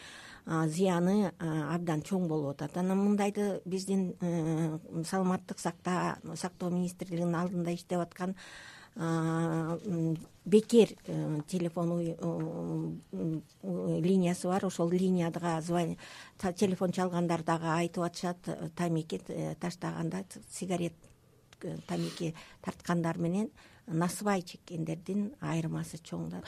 Зыяны 0.45 1.31
абдан 1.39 2.01
чоң 2.03 2.27
болуп 2.27 2.57
атат. 2.57 2.77
Анан 2.77 2.97
мындайды 3.05 3.61
биздин 3.65 4.15
саламаттык 5.05 5.59
сактоо 5.59 6.69
министрлигинин 6.69 7.35
алдында 7.35 7.71
иштеп 7.71 8.03
аткан 8.03 8.35
бекер 8.95 10.89
э, 11.07 11.41
телефон 11.47 12.01
линиясы 14.01 14.47
бар. 14.47 14.65
Ошол 14.65 14.89
линияга 14.89 15.61
телефон 16.55 16.91
чалгандар 16.91 17.43
дагы 17.43 17.65
айтып 17.65 18.03
атышат 18.03 18.37
э, 18.47 18.69
тамеки 18.75 19.21
э, 19.27 19.55
таштаганда 19.59 20.23
сигарет 20.49 20.93
тамеки 21.87 22.35
тарткандар 22.61 23.17
менен 23.17 23.49
насыбай 23.87 24.41
чеккендердин 24.41 25.33
айырмасы 25.41 25.97
чоң 25.97 26.29
да 26.29 26.41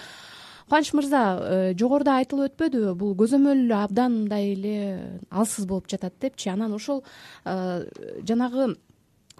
кубаныч 0.67 0.93
мырза 0.93 1.73
жогоруда 1.79 2.17
айтылып 2.21 2.53
өтпөдүбү 2.53 2.93
бул 2.95 3.15
көзөмөл 3.15 3.71
абдан 3.75 4.21
мындай 4.21 4.53
эле 4.53 5.19
алсыз 5.29 5.65
болуп 5.65 5.89
жатат 5.89 6.13
депчи. 6.19 6.49
Анан 6.49 6.73
ошол 6.73 7.03
жанагы 7.43 8.77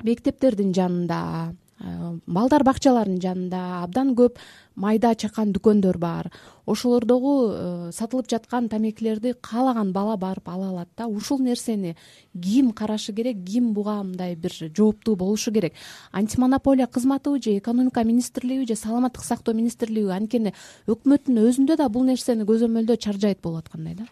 мектептердин 0.04 0.74
жанында 0.74 1.54
балдар 1.80 2.64
бакчаларынын 2.66 3.22
жанында 3.22 3.60
абдан 3.84 4.16
көп 4.18 4.40
майда 4.76 5.14
чакан 5.16 5.52
дүкөндөр 5.54 5.98
бар. 6.02 6.32
Ошолордогу 6.66 7.34
э, 7.54 7.92
сатылып 7.94 8.30
жаткан 8.30 8.68
тамекилерди 8.70 9.34
каалаган 9.42 9.92
бала 9.94 10.18
барып 10.18 10.50
ала 10.50 10.70
алат 10.70 10.90
да 10.98 11.08
ушул 11.08 11.40
нерсени 11.40 11.96
ким 12.34 12.72
карашы 12.72 13.14
керек 13.14 13.46
ким 13.46 13.74
буга 13.74 14.02
мындай 14.04 14.36
бир 14.36 14.52
жооптуу 14.52 15.16
болушу 15.16 15.52
керек. 15.52 15.74
Антимонополия 16.12 16.88
кызматыбы 16.88 17.42
же 17.42 17.58
экономика 17.58 18.04
министрлигиби 18.04 18.68
же 18.68 18.76
саламаттык 18.76 19.24
сактоо 19.24 19.54
министрлигиби 19.54 20.12
анткени 20.12 20.54
өкмөттүн 20.88 21.42
өзүндө 21.46 21.78
да 21.78 21.90
бул 21.90 22.04
нерсени 22.04 22.46
көзөмөлдөө 22.46 22.98
чаржайыт 22.98 23.42
болуп 23.42 23.68
аткандай 23.68 23.96
да. 23.96 24.08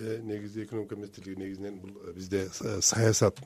Негизи 0.00 0.64
экономика 0.64 0.96
министрлиги 0.96 1.38
негизинен 1.40 1.78
бул 1.78 1.90
бизде 2.14 2.48
саясат 2.80 3.38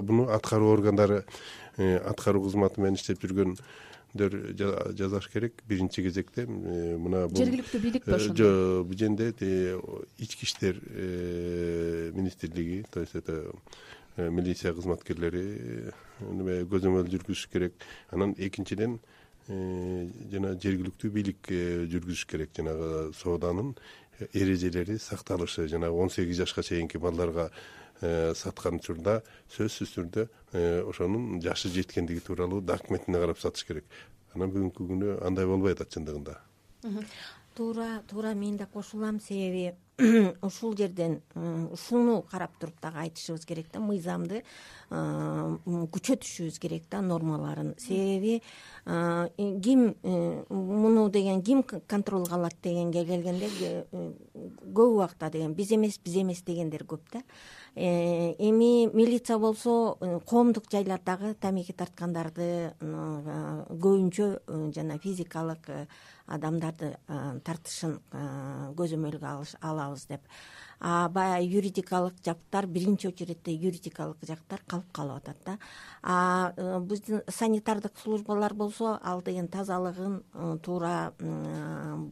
буну 0.00 0.28
аткаруу 0.32 0.72
органдары 0.72 1.24
аткаруу 1.76 2.44
кызматы 2.46 2.80
менен 2.80 2.96
иштеп 2.96 3.20
жүргөн 3.22 3.56
жасаш 4.16 5.28
керек. 5.32 5.62
Биринчи 5.68 6.02
кезекте 6.02 6.46
мына 6.46 7.26
бул 7.28 7.42
жергиликтүү 7.42 7.80
бийликпи 7.82 8.14
ошондо 8.16 8.44
жок 8.44 8.86
бул 8.88 8.98
жерде 8.98 9.32
ички 10.18 10.44
иштер 10.46 10.80
министрлиги 12.14 12.84
то 12.90 13.00
есть 13.00 13.14
это 13.14 13.52
милиция 14.16 14.72
кызматкерлери 14.72 15.92
неме 16.20 16.62
көзөмөл 16.64 17.10
жүргүзүш 17.12 17.50
керек. 17.52 17.74
Анан 18.10 18.34
экинчиден 18.38 18.98
жана 19.48 20.56
жергиликтүү 20.56 21.10
бийлик 21.12 21.52
жүргүзүш 21.92 22.26
керек. 22.30 22.54
Жанагы 22.56 23.12
сооданын 23.20 23.74
эрежелери 24.32 24.96
сакталышы 24.98 25.68
жанагы 25.68 26.00
он 26.00 26.10
сегиз 26.10 26.36
жашка 26.36 26.62
чейинки 26.62 26.96
балдарга 26.96 27.50
саткан 28.00 28.80
учурда 28.80 29.20
сөзсүз 29.56 29.94
түрдө 29.96 30.26
ошонун 30.90 31.40
жашы 31.44 31.70
жеткендиги 31.72 32.20
тууралуу 32.26 32.60
документине 32.60 33.18
карап 33.22 33.40
сатыш 33.40 33.64
керек. 33.64 33.84
Анан 34.34 34.52
бүгүнкү 34.52 34.88
күнү 34.90 35.18
андай 35.24 35.48
болбой 35.48 35.72
атат 35.72 35.94
чындыгында 35.96 36.40
туура 37.56 38.02
туура 38.08 38.34
мен 38.34 38.56
да 38.56 38.66
кошулам 38.66 39.20
себеби 39.20 39.74
ушул 40.42 40.76
жерден 40.76 41.22
ушуну 41.72 42.22
карап 42.30 42.58
туруп 42.60 42.80
дагы 42.82 42.98
айтышыбыз 43.06 43.46
керек 43.48 43.70
да 43.72 43.80
мыйзамды 43.80 44.42
күчөтүшүбүз 44.90 46.58
керек 46.60 46.84
да 46.90 47.00
нормаларын. 47.00 47.74
Себеби 47.80 48.42
ким 48.84 49.96
э, 50.02 50.44
муну 50.50 51.08
деген 51.08 51.42
ким 51.42 51.62
контролго 51.62 52.34
алат 52.34 52.54
дегенге 52.62 53.06
келгенде 53.06 53.86
көп 53.90 54.92
убакта 54.92 55.30
деген 55.30 55.54
биз 55.54 55.72
эмес 55.72 55.98
биз 56.04 56.16
эмес 56.20 56.42
дегендер 56.42 56.84
көп 56.84 57.00
да. 57.12 57.18
э, 57.18 57.22
эми 57.76 58.86
милиция 58.96 59.38
болсо 59.38 59.98
э, 60.00 60.18
коомдук 60.24 60.64
жайлардагы 60.72 61.34
тамеки 61.34 61.72
тарткандарды 61.76 62.72
көбүнчө 62.80 64.28
жана 64.72 64.96
физикалык 64.98 65.68
адамдарды 66.26 66.94
тартышын 67.44 67.98
көзөмөлгө 68.78 69.34
алабыз 69.60 70.06
деп 70.08 70.24
баягы 70.80 71.46
юридикалык 71.46 72.14
жактар 72.24 72.66
биринчи 72.66 73.08
очередте 73.08 73.52
юридикалык 73.52 74.18
жактар 74.22 74.60
калып 74.66 74.92
калып 74.92 75.16
атат 75.16 75.36
да. 75.44 75.58
Э, 76.06 76.80
биздин 76.80 77.22
санитардык 77.28 77.98
службалар 77.98 78.54
болсо 78.54 78.98
ал 79.02 79.22
деген 79.22 79.48
тазалыгын 79.48 80.22
э, 80.34 80.58
туура 80.62 81.12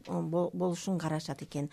болушун 0.09 0.99
карашат 0.99 1.43
экен. 1.43 1.71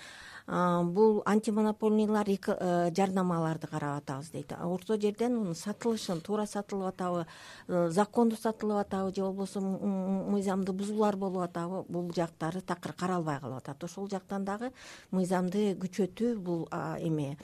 Бул 0.48 1.24
антимонопольныйлар 1.26 2.28
э, 2.30 2.92
жарнамаларды 2.96 3.68
карап 3.68 4.04
атабыз 4.04 4.32
дейт. 4.32 4.52
Орто 4.52 5.00
жерден 5.00 5.36
мунун 5.36 5.56
сатылышын 5.56 6.22
туура 6.22 6.46
сатылып 6.46 6.94
атабы 6.94 7.26
закондуу 7.68 8.38
сатылып 8.38 8.86
атабы 8.86 9.16
же 9.16 9.22
болбосо 9.22 9.62
мыйзамды 9.62 10.74
бузуулар 10.74 11.16
болуп 11.16 11.44
атабы 11.44 11.84
бул 11.88 12.12
жактары 12.14 12.62
такыр 12.62 12.94
каралбай 12.94 13.40
калып 13.40 13.58
атат. 13.58 13.84
Ошол 13.84 14.10
жактан 14.10 14.46
дагы 14.46 14.72
мыйзамды 15.12 15.76
күчөтүү 15.80 16.36
бул 16.36 16.68
эме 17.00 17.36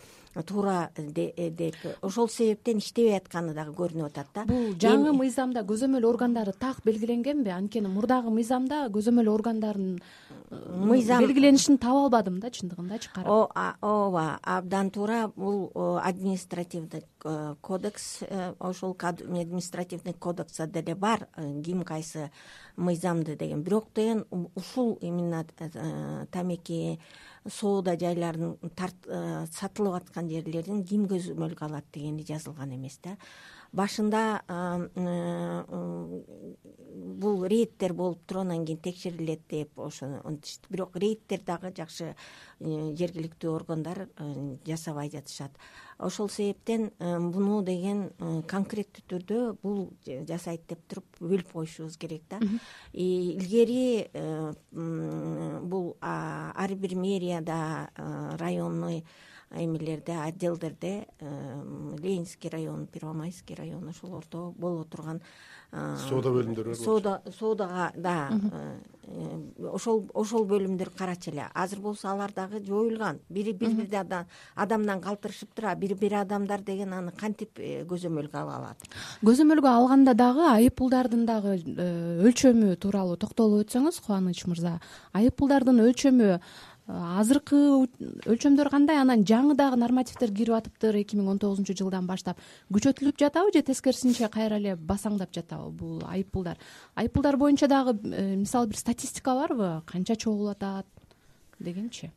туура 0.44 0.90
э, 0.96 1.50
деп 1.50 1.76
ошол 2.02 2.30
себептен 2.30 2.78
иштебей 2.78 3.18
атканы 3.18 3.54
дагы 3.54 3.74
көрүнүп 3.78 4.10
атат 4.12 4.28
да. 4.36 4.46
Бул 4.50 4.76
жаңы 4.80 5.14
мыйзамда 5.18 5.64
көзөмөл 5.68 6.06
органдары 6.06 6.54
так 6.54 6.84
белгиленгенби? 6.86 7.50
Анткени 7.54 7.90
мурдагы 7.92 8.32
мыйзамда 8.34 8.86
көзөмөл 8.94 9.32
органдарынын 9.34 10.02
мыйзам 10.50 11.26
белгиленишин 11.26 11.78
таба 11.78 12.06
албадым 12.06 12.40
да 12.40 12.50
чындыгындачы 12.50 13.10
карап. 13.14 13.52
Ооба 13.82 14.40
абдан 14.44 14.92
туура 14.92 15.28
бул 15.36 15.72
административный 15.76 17.04
э, 17.24 17.56
кодекс 17.62 18.20
э, 18.22 18.54
ошол 18.60 18.96
административный 19.00 20.14
кодексте 20.14 20.68
деле 20.68 20.96
бар 20.96 21.28
ким 21.64 21.84
кайсы 21.84 22.32
мыйзамды 22.78 23.36
деген. 23.36 23.64
Бирок 23.64 23.92
деген 23.94 24.26
ушул 24.56 24.98
именно 25.02 25.46
тамеки 26.32 27.00
соода 27.50 27.98
жайларын 28.00 28.58
э, 28.62 29.46
сатылып 29.52 30.02
аткан 30.02 30.30
жерлерин 30.30 30.84
ким 30.86 31.08
көзөмөлгө 31.08 31.66
алат 31.68 31.86
дегени 31.94 32.26
жазылган 32.28 32.76
эмес 32.76 33.00
да 33.04 33.18
башында 33.76 34.42
э, 34.48 35.64
бул 37.18 37.46
рейдтер 37.46 37.94
болуп 37.94 38.24
туруп 38.28 38.46
анан 38.46 38.66
кийин 38.66 38.80
текшерилет 38.84 39.42
деп 39.50 39.80
ошонтишти 39.80 40.70
бирок 40.70 40.96
рейдтер 40.96 41.42
дагы 41.46 41.74
жакшы 41.76 42.14
э, 42.14 42.16
жергиликтүү 42.60 43.54
органдар 43.54 44.08
жасабай 44.66 45.12
жатышат. 45.12 45.52
Ошол 45.98 46.30
себептен 46.30 46.92
буну 47.00 47.64
деген 47.66 48.12
конкреттүү 48.48 49.06
түрдө 49.10 49.40
бул 49.64 49.88
жасайт 50.06 50.68
деп 50.70 50.84
туруп 50.88 51.06
бөлүп 51.20 51.52
коюшубуз 51.54 51.98
керек 51.98 52.28
да. 52.30 52.40
Илгери 52.94 54.06
бул 54.72 55.96
ар 56.02 56.76
бир 56.76 56.96
мэрияда 56.96 57.90
районный 58.38 59.04
эмелерде 59.52 60.18
отделдерде 60.18 61.08
ленинский 61.20 62.50
район 62.50 62.88
первомайский 62.88 63.56
район 63.56 63.88
ошолордо 63.90 64.52
боло 64.58 64.84
турган 64.84 65.22
соода 65.72 66.32
бөлүмдөрү 66.32 66.72
бар 66.72 66.80
соода 66.80 67.14
соодага 67.38 67.92
да 67.96 68.30
э, 68.32 69.68
ошол 69.68 70.06
ошол 70.14 70.46
бөлүмдөр 70.48 70.94
карачу 70.98 71.32
эле 71.32 71.50
азыр 71.54 71.80
болсо 71.80 72.08
алар 72.10 72.32
дагы 72.32 72.62
жоюлган. 72.64 73.20
Бири 73.30 73.52
бири 73.54 73.74
бир 73.74 74.26
адамдан 74.56 75.02
калтырышыптыр 75.02 75.66
а 75.66 75.76
бири 75.76 75.94
бир 75.94 76.16
адамдар 76.22 76.62
деген 76.62 76.94
аны 76.94 77.12
кантип 77.12 77.60
э, 77.60 77.84
көзөмөлгө 77.84 78.40
ала 78.40 78.56
алат? 78.58 78.88
Көзөмөлгө 79.24 79.68
алганда 79.68 80.14
дагы 80.14 80.48
айып 80.54 80.78
пулдардын 80.80 81.26
дагы 81.26 81.58
э, 81.58 82.24
өлчөмү 82.24 82.78
тууралуу 82.80 83.18
токтолуп 83.18 83.68
өтсөңүз 83.68 84.00
кубаныч 84.06 84.46
мырза. 84.48 84.80
Айып 85.14 85.36
пулдардын 85.36 85.84
өлчөмү 85.84 86.40
азыркы 86.88 87.58
өлчөмдөр 88.32 88.70
кандай? 88.72 89.02
Анан 89.02 89.26
жаңы 89.28 89.58
дагы 89.60 89.76
нормативдер 89.80 90.32
кирип 90.32 90.56
атыптыр 90.56 90.96
эки 91.02 91.18
миң 91.20 91.34
он 91.34 91.40
тогузунчу 91.40 91.76
жылдан 91.76 92.08
баштап. 92.08 92.40
Күчөтүлүп 92.72 93.20
жатабы 93.20 93.52
же 93.54 93.62
тескерисинче 93.68 94.30
кайра 94.32 94.56
эле 94.56 94.76
басаңдап 94.76 95.36
жатабы 95.36 95.72
бул 95.76 96.00
айып 96.08 96.32
пулдар 96.32 96.58
айып 96.96 97.14
пулдар 97.14 97.38
боюнча 97.38 97.68
дагы 97.68 97.98
э, 98.08 98.36
мисалы 98.36 98.68
бир 98.72 98.78
статистика 98.80 99.36
барбы? 99.36 99.84
Канча 99.86 100.16
чогулуп 100.16 100.56
атат 100.56 100.88
дегенчи? 101.60 102.12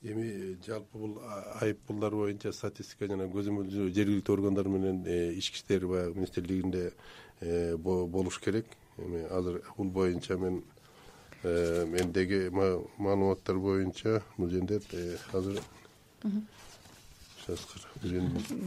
Эми 0.00 0.56
жалпы 0.64 0.96
бул 0.96 1.18
айып 1.60 1.84
пулдар 1.84 2.16
боюнча 2.16 2.54
статистика 2.56 3.10
жана 3.12 3.28
көзөмөл 3.28 3.68
жергиликтүү 3.68 4.38
органдар 4.38 4.68
менен 4.72 5.04
э, 5.04 5.34
ички 5.36 5.60
иштер 5.60 5.84
баягы 5.86 6.16
министрлигинде 6.16 6.92
э, 7.40 7.76
болуш 7.76 8.40
керек. 8.40 8.64
Эми 8.96 9.26
азыр 9.28 9.60
бул 9.76 9.90
боюнча 9.92 10.38
мен 10.38 10.62
мендеги 11.42 12.48
маалыматтар 12.52 13.56
боюнча 13.56 14.22
бул 14.36 14.48
жерде 14.50 14.80
э, 14.92 15.16
азыр 15.32 15.60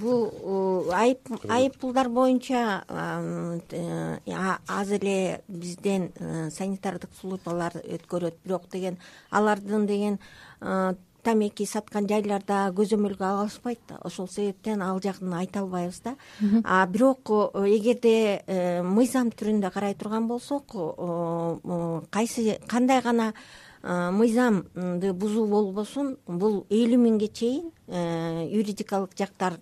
бул 0.02 0.90
айып 0.92 1.30
айып 1.50 1.78
пулдар 1.78 2.10
боюнча 2.10 2.84
э, 2.90 4.38
аз 4.68 4.92
эле 4.98 5.42
бизден 5.48 6.10
санитардык 6.52 7.14
службалар 7.20 7.78
өткөрөт 7.84 8.42
бирок 8.44 8.70
деген 8.72 8.98
алардын 9.30 9.86
деген 9.86 10.20
тамеки 11.24 11.66
саткан 11.68 12.08
жайларда 12.10 12.68
көзөмөлгө 12.76 13.26
алышпайт 13.26 13.94
ошол 14.04 14.28
себептен 14.32 14.82
ал 14.84 15.00
жагын 15.04 15.34
айта 15.40 15.62
албайбыз 15.64 16.02
да. 16.04 16.16
А 16.64 16.86
бирок 16.88 17.30
эгерде 17.64 18.44
э, 18.46 18.82
мыйзам 18.84 19.32
түрүндө 19.32 19.72
карай 19.74 19.96
турган 19.96 20.28
болсок 20.28 20.76
кайсы 22.12 22.60
кандай 22.68 23.02
гана 23.02 23.34
э, 23.82 24.12
мыйзамды 24.12 25.14
бузуу 25.14 25.48
болбосун 25.48 26.18
бул 26.28 26.66
элүү 26.70 27.00
миңге 27.08 27.32
чейин 27.34 27.72
э, 27.88 28.48
юридикалык 28.52 29.16
жактар 29.18 29.60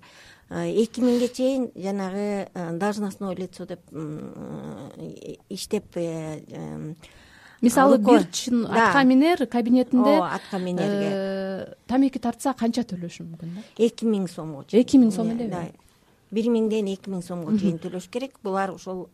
эки 0.49 0.99
миңге 0.99 1.29
чейин 1.29 1.71
жанагы 1.75 2.49
должностное 2.77 3.35
лицо 3.35 3.65
деп 3.65 3.81
иштеп 5.49 5.95
мисалы 7.61 7.97
бир 7.97 8.25
чын 8.31 8.65
атка 8.65 9.03
минер 9.03 9.45
кабинетинде 9.47 10.17
ооба 10.17 10.31
атка 10.35 10.59
минерге 10.59 11.75
тамеки 11.87 12.19
тартса 12.19 12.53
канча 12.57 12.83
төлөшү 12.87 13.27
мүмкүн 13.27 13.53
да? 13.57 13.67
Эки 13.77 14.07
миң 14.07 14.27
сомго 14.31 14.65
чейин. 14.67 14.83
Эки 14.83 14.97
миң 15.01 15.13
сом 15.13 15.29
элеби 15.35 15.69
бир 16.31 16.49
миңден 16.49 16.89
эки 16.93 17.11
миң 17.11 17.21
сомго 17.25 17.53
чейин 17.59 17.77
төлөш 17.83 18.09
керек. 18.11 18.39
Булар 18.43 18.73
ошол 18.73 19.07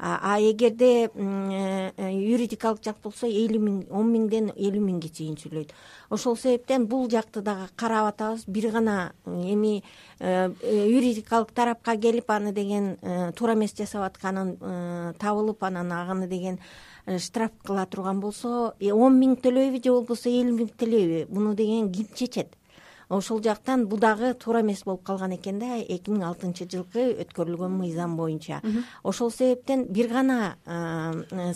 а 0.00 0.38
эгерде 0.40 1.10
э, 1.12 1.90
юридикалык 2.08 2.80
жак 2.80 3.02
болсо 3.04 3.28
элүү 3.28 3.60
миң 3.60 3.80
он 3.92 4.08
миңден 4.08 4.48
элүү 4.56 4.80
миңге 4.80 5.10
чейин 5.12 5.36
сүйлөйт. 5.36 5.74
Ошол 6.08 6.38
себептен 6.40 6.86
бул 6.88 7.04
жакты 7.12 7.42
дагы 7.44 7.68
карап 7.76 8.14
атабыз. 8.14 8.46
Бир 8.46 8.70
гана 8.72 9.12
эми 9.26 9.82
юридикалык 10.20 11.52
тарапка 11.52 11.98
келип 12.00 12.30
аны 12.30 12.52
деген 12.52 12.94
туура 13.36 13.52
эмес 13.52 13.76
жасап 13.76 14.06
атканын 14.08 14.56
табылып 15.20 15.62
анан 15.68 15.92
аны 15.92 16.28
деген 16.28 16.58
штраф 17.18 17.50
кыла 17.66 17.86
турган 17.86 18.20
болсо 18.20 18.74
он 18.92 19.18
миң 19.18 19.36
төлөйбү 19.42 19.82
же 19.82 19.90
болбосо 19.96 20.30
элүү 20.30 20.56
миң 20.60 20.72
төлөйбү 20.78 21.26
муну 21.34 21.54
деген 21.58 21.90
ким 21.92 22.06
чечет 22.14 22.54
ошол 23.10 23.42
жактан 23.42 23.86
бул 23.90 23.98
дагы 23.98 24.32
туура 24.34 24.62
эмес 24.62 24.84
болуп 24.84 25.02
калган 25.04 25.34
экен 25.34 25.58
да. 25.58 25.76
Эки 25.76 26.10
миң 26.10 26.22
алтынчы 26.28 26.68
жылкы 26.70 27.10
өткөрүлгөн 27.24 27.74
мыйзам 27.74 28.16
боюнча. 28.16 28.62
Ошол 29.02 29.30
себептен 29.30 29.84
бир 29.90 30.08
гана 30.08 30.56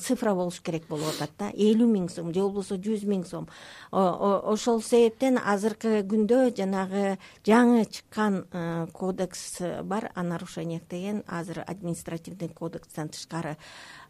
цифра 0.02 0.34
болуш 0.34 0.60
керек 0.60 0.88
болуп 0.88 1.14
атат 1.14 1.30
да. 1.38 1.50
Элүү 1.54 1.86
миң 1.86 2.08
сом 2.10 2.32
же 2.34 2.42
болбосо 2.42 2.76
жүз 2.76 3.06
миң 3.06 3.24
сом. 3.24 3.48
Ошол 3.92 4.82
себептен 4.82 5.38
азыркы 5.38 6.02
күндө 6.02 6.50
жанагы 6.58 7.18
жаңы 7.46 7.86
чыккан 7.86 8.44
кодекс 8.92 9.60
бар. 9.84 10.10
О 10.14 10.22
нарушениях 10.22 10.82
деген 10.90 11.22
азыр 11.28 11.62
административный 11.66 12.48
кодекстен 12.48 13.08
тышкары 13.08 13.56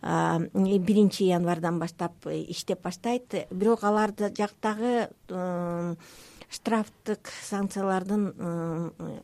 биринчи 0.03 1.25
январдан 1.25 1.79
баштап 1.79 2.27
иштеп 2.27 2.83
баштайт. 2.83 3.47
Бирок 3.51 3.85
алар 3.85 4.13
жактагы 4.17 5.09
штрафтык 6.55 7.31
санкциялардын 7.45 8.25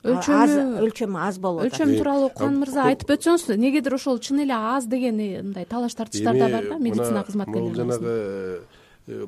өлчөмү 0.04 1.20
аз 1.22 1.38
болуп 1.42 1.64
атат. 1.64 1.72
өлчөм 1.72 1.94
тууралуу 1.98 2.30
кубан 2.34 2.58
мырза 2.62 2.86
айтып 2.90 3.12
өтсөңүз 3.16 3.46
эмнегедир 3.54 3.96
ошол 3.96 4.18
чын 4.18 4.42
эле 4.44 4.56
аз 4.56 4.88
деген 4.90 5.20
мындай 5.20 5.68
талаш 5.70 5.94
тартыштар 5.98 6.38
да 6.38 6.48
бар 6.48 6.68
да 6.72 6.78
медицина 6.78 7.24
кызматкерлери 7.24 7.68
бул 7.68 7.78
жанагы 7.82 8.16
э, 9.06 9.26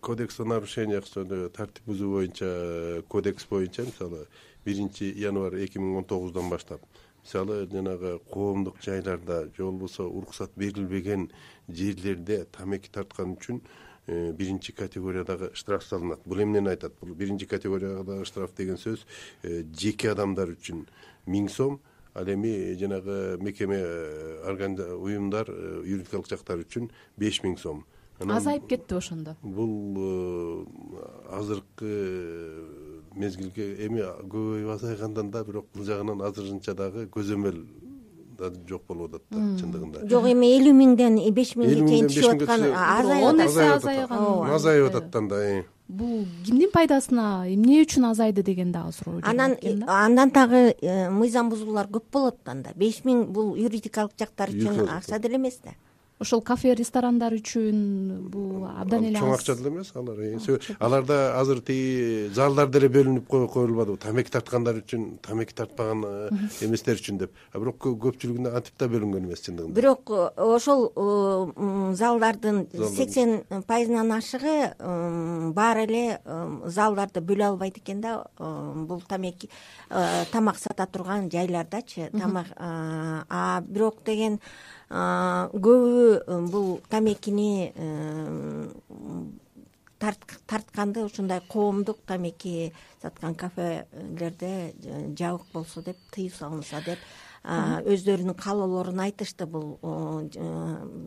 кодекс 0.00 0.40
о 0.40 0.44
нарушениях 0.44 1.08
тартип 1.08 1.82
бузуу 1.86 2.12
боюнча 2.18 3.02
кодекс 3.08 3.46
боюнча 3.50 3.82
мисалы 3.88 4.26
биринчи 4.64 5.12
январь 5.16 5.64
эки 5.64 5.78
миң 5.78 6.02
он 6.02 6.04
тогуздан 6.04 6.50
баштап 6.50 6.80
мисалы 7.24 7.66
жанагы 7.72 8.18
коомдук 8.30 8.82
жайларда 8.82 9.44
же 9.56 9.64
болбосо 9.64 10.04
уруксат 10.04 10.50
берилбеген 10.56 11.30
жерлерде 11.68 12.44
тамеки 12.52 12.90
тарткан 12.90 13.36
үчүн 13.36 13.62
Э, 13.62 13.85
биринчи 14.06 14.72
категориядагы 14.72 15.50
штраф 15.54 15.84
салынат. 15.84 16.20
Бул 16.24 16.40
эмнени 16.40 16.68
айтат? 16.68 16.94
Бул 17.00 17.14
биринчи 17.14 17.46
категориядагы 17.46 18.24
штраф 18.24 18.54
деген 18.56 18.78
сөз 18.78 19.04
э, 19.42 19.64
жеке 19.74 20.12
адамдар 20.12 20.52
үчүн 20.54 20.86
миң 21.26 21.48
сом 21.50 21.80
ал 22.14 22.28
эми 22.30 22.74
жанагы 22.78 23.38
мекеме 23.42 23.80
э, 23.82 24.94
уюмдар 24.94 25.50
юридикалык 25.84 26.28
жактар 26.30 26.62
үчүн 26.62 26.90
беш 27.16 27.42
миң 27.42 27.58
сом. 27.58 27.84
Азайып 28.20 28.68
кеттиби 28.68 28.96
ошондо. 28.96 29.36
Бул 29.42 30.68
азыркы 31.28 31.90
мезгилге 33.16 33.74
эми 33.86 34.00
көбөйүп 34.00 34.70
азайгандан 34.76 35.30
да 35.30 35.44
бирок 35.44 35.66
бул 35.74 35.84
жагынан 35.84 36.22
азырынча 36.24 36.74
дагы 36.78 37.06
көзөмөл 37.12 37.60
жок 38.68 38.82
болуп 38.88 39.14
атат 39.14 39.22
да 39.30 39.44
чындыгында. 39.60 40.02
Жок 40.10 40.26
эми 40.30 40.50
элүү 40.58 40.74
миңден 40.76 41.16
беш 41.34 41.54
миңге 41.56 41.86
чейин 41.88 42.10
түшүп 42.12 42.44
аткан 42.44 42.66
азайып 42.72 43.26
он 43.30 43.40
эсе 43.46 43.70
азайган 43.76 44.52
азайып 44.58 44.90
атат. 44.90 45.10
Да 45.10 45.18
анда 45.18 45.40
бул 45.88 46.26
кимдин 46.46 46.70
пайдасына 46.74 47.46
эмне 47.52 47.82
үчүн 47.84 48.10
азайды 48.10 48.42
деген 48.42 48.72
дагы 48.72 48.92
суроо 48.92 49.20
анан 49.22 49.56
андан 49.86 50.30
дагы 50.34 50.74
э, 50.80 51.10
мыйзам 51.10 51.50
бузуулар 51.50 51.86
көп 51.86 52.10
болот 52.12 52.38
да 52.44 52.52
анда. 52.52 52.72
Беш 52.74 53.02
миң 53.04 53.26
бул 53.30 53.54
юридикалык 53.56 54.12
жактар 54.18 54.50
үчүн 54.50 54.88
акча 54.88 55.18
деле 55.18 55.36
эмес 55.36 55.60
да 55.64 55.76
ошол 56.20 56.40
кафе 56.40 56.72
ресторандар 56.74 57.34
үчүн 57.36 58.28
бул 58.32 58.64
абдан 58.64 59.04
эле 59.04 59.18
аз. 59.18 59.22
чоң 59.22 59.34
акча 59.34 59.54
деле 59.58 59.68
эмес 59.68 59.90
алар 59.94 60.20
аларда 60.80 61.16
азыр 61.40 61.60
тиги 61.60 62.30
залдар 62.32 62.70
деле 62.72 62.88
бөлүнүп 62.88 63.26
коюлбадыбы 63.28 64.00
тамеки 64.00 64.32
тарткандар 64.32 64.80
үчүн 64.80 65.18
тамеки 65.20 65.52
тартпаган 65.54 66.04
э, 66.08 66.30
эместер 66.64 66.96
үчүн 66.96 67.20
деп. 67.20 67.34
А 67.52 67.60
бирок 67.60 67.84
көпчүлүгүндө 67.84 68.54
антип 68.56 68.78
да 68.80 68.88
бөлүнгөн 68.88 69.26
эмес 69.28 69.44
чындыгында. 69.44 69.76
Бирок 69.76 70.08
э, 70.08 70.30
ошол 70.40 70.88
э, 70.88 71.92
залдардын 72.00 72.64
сексен 72.96 73.42
пайызынан 73.68 74.14
ашыгы 74.16 74.56
баары 75.52 75.84
эле 75.84 76.04
залдарды 76.64 77.20
бөлө 77.20 77.50
албайт 77.50 77.76
экен 77.82 78.00
да 78.00 78.22
бул 78.38 79.02
тамеки 79.06 79.50
тамак 80.32 80.56
сата 80.56 80.86
турган 80.86 81.28
жайлардачы 81.30 82.08
тамак 82.16 82.54
а 82.56 83.60
бирок 83.68 84.00
деген 84.04 84.40
көбү 84.90 86.46
бул 86.50 86.80
тамекини 86.90 87.72
тартканды 89.98 91.04
ушундай 91.04 91.40
коомдук 91.48 91.98
тамеки 92.06 92.72
саткан 93.02 93.34
кафелерде 93.34 94.74
жабык 95.18 95.46
болсо 95.52 95.82
деп 95.82 95.96
тыюу 96.14 96.30
салынса 96.30 96.82
деп 96.84 96.98
өздөрүнүн 97.46 98.34
каалоолорун 98.34 99.00
айтышты 99.00 99.46
бул 99.46 99.78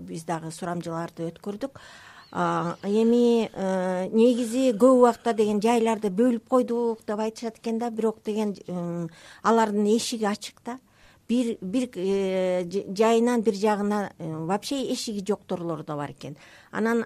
биз 0.08 0.24
дагы 0.24 0.52
сурамжыларды 0.52 1.28
өткөрдүк. 1.28 1.80
Эми 2.30 3.50
э, 3.50 4.08
негизи 4.14 4.70
көп 4.78 5.00
убакта 5.00 5.34
деген 5.34 5.60
жайларды 5.60 6.12
бөлүп 6.14 6.46
койдук 6.48 7.02
деп 7.08 7.20
айтышат 7.20 7.58
экен 7.58 7.80
да 7.80 7.90
бирок 7.90 8.22
деген 8.24 8.54
алардын 9.42 9.88
эшиги 9.96 10.26
ачык 10.30 10.62
да 10.64 10.78
бир 11.30 11.58
бир 11.62 11.90
э, 11.96 12.66
жайынан 12.98 13.42
бир 13.42 13.54
жагына 13.54 14.12
э, 14.18 14.46
вообще 14.46 14.92
эшиги 14.94 15.24
жокторлор 15.26 15.84
да 15.84 15.96
бар 15.96 16.12
экен. 16.12 16.38
Анан 16.72 17.06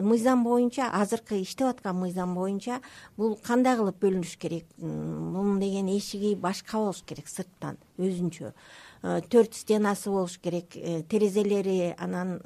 мыйзам 0.00 0.44
боюнча 0.44 0.90
азыркы 0.90 1.42
иштеп 1.42 1.68
аткан 1.68 1.96
мыйзам 1.96 2.34
боюнча 2.34 2.80
бул 3.16 3.36
кандай 3.36 3.76
кылып 3.76 4.00
бөлүнүш 4.00 4.36
керек? 4.38 4.64
Мунун 4.78 5.60
деген 5.60 5.88
эшиги 5.88 6.34
башка 6.34 6.78
болуш 6.78 7.02
керек 7.06 7.28
сырттан 7.28 7.76
өзүнчө 7.98 8.54
төрт 9.02 9.54
стенасы 9.54 10.10
болуш 10.10 10.38
керек. 10.42 10.74
Терезелери 11.08 11.94
анан 11.98 12.38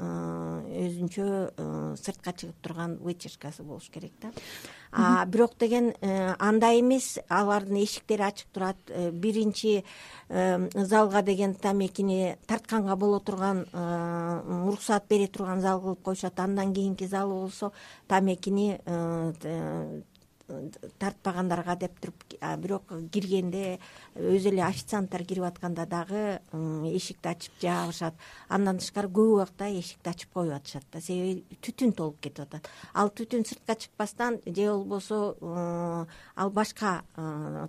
өзүнчө 0.68 1.96
сыртка 2.00 2.32
чыгып 2.36 2.62
турган 2.62 2.98
вытяжкасы 3.00 3.62
болуш 3.62 3.88
керек 3.90 4.12
да. 4.20 4.32
Бирок 5.26 5.56
деген 5.58 5.94
э, 6.02 6.34
андай 6.38 6.80
эмес 6.80 7.18
алардын 7.28 7.82
эшиктери 7.82 8.22
ачык 8.22 8.48
турат. 8.52 8.76
Э, 8.88 9.10
биринчи 9.10 9.84
э, 10.28 10.68
залга 10.74 11.22
деген 11.22 11.54
тамекини 11.54 12.36
тартканга 12.46 12.96
боло 12.96 13.20
турган 13.20 13.64
уруксаат 13.72 15.08
бере 15.08 15.28
турган 15.28 15.60
зал 15.60 15.80
кылып 15.80 16.02
коюшат. 16.02 16.38
Андан 16.40 16.74
кийинки 16.74 17.06
залы 17.06 17.40
болсо 17.40 17.72
тамекини 18.06 18.80
тартпагандарга 20.98 21.76
деп 21.76 21.98
туруп 22.00 22.24
бирок 22.62 22.92
киргенде 23.12 23.78
өзү 24.16 24.50
эле 24.52 24.62
официанттар 24.66 25.24
кирип 25.24 25.44
атканда 25.48 25.86
дагы 25.86 26.40
эшикти 26.92 27.28
ачып 27.30 27.60
жаабышат 27.62 28.14
андан 28.48 28.78
тышкары 28.82 29.08
көп 29.08 29.36
убакта 29.36 29.68
эшикти 29.70 30.10
ачып 30.10 30.32
коюп 30.34 30.54
атышат 30.56 30.86
да. 30.92 31.00
Себеби 31.00 31.44
түтүн 31.62 31.94
толуп 31.96 32.20
кетип 32.20 32.44
атат. 32.46 32.68
Ал 32.94 33.10
түтүн 33.10 33.46
сыртка 33.48 33.76
чыкпастан 33.76 34.40
же 34.46 34.68
болбосо 34.70 35.36
ал 36.36 36.50
башка 36.50 37.02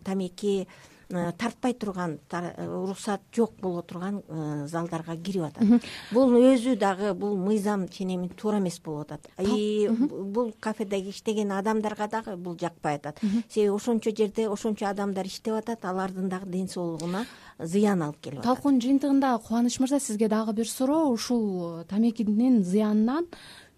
тамеки 0.03 0.67
тартпай 1.09 1.73
турган 1.73 2.19
э, 2.31 2.67
уруксаат 2.67 3.21
жок 3.35 3.53
боло 3.61 3.81
турган 3.81 4.21
э, 4.27 4.67
залдарга 4.67 5.15
кирип 5.17 5.43
атат. 5.43 5.85
Бул 6.11 6.33
өзү 6.37 6.75
дагы 6.79 7.13
бул 7.13 7.37
мыйзам 7.37 7.87
ченемин 7.87 8.29
туура 8.29 8.59
эмес 8.59 8.79
болуп 8.79 9.11
атат. 9.11 9.27
И 9.39 9.89
бул 9.89 10.53
кафеде 10.59 10.99
иштеген 11.09 11.51
адамдарга 11.51 12.07
дагы 12.07 12.35
бул 12.37 12.57
жакпай 12.59 12.95
атат. 12.95 13.19
Себеби 13.49 13.75
ошончо 13.75 14.15
жерде 14.15 14.47
ошончо 14.49 14.87
адамдар 14.87 15.25
иштеп 15.27 15.55
атат 15.55 15.85
алардын 15.85 16.29
дагы 16.29 16.49
ден 16.49 16.67
соолугуна 16.67 17.25
зыян 17.59 18.01
алып 18.01 18.21
келип 18.21 18.39
атат. 18.39 18.49
Талкуунун 18.49 18.81
жыйынтыгында 18.81 19.37
кубаныч 19.45 19.79
мырза 19.79 19.99
сизге 19.99 20.27
дагы 20.27 20.53
бир 20.53 20.69
суроо. 20.69 21.11
Ушул 21.13 21.83
тамекинин 21.89 22.63
зыянынан 22.63 23.27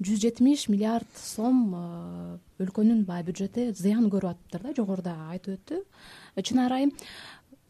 жүз 0.03 0.19
жетимиш 0.19 0.67
миллиард 0.67 1.07
сом 1.15 1.75
өлкөнүн 2.59 3.05
баягы 3.07 3.31
бюджети 3.31 3.69
зыян 3.71 4.09
көрүп 4.11 4.35
атыптыр 4.35 4.67
да 4.67 4.75
жогоруда 4.75 5.15
айтып 5.31 5.55
өттү. 5.59 5.81
Чынын 6.41 6.65
арайым 6.65 6.91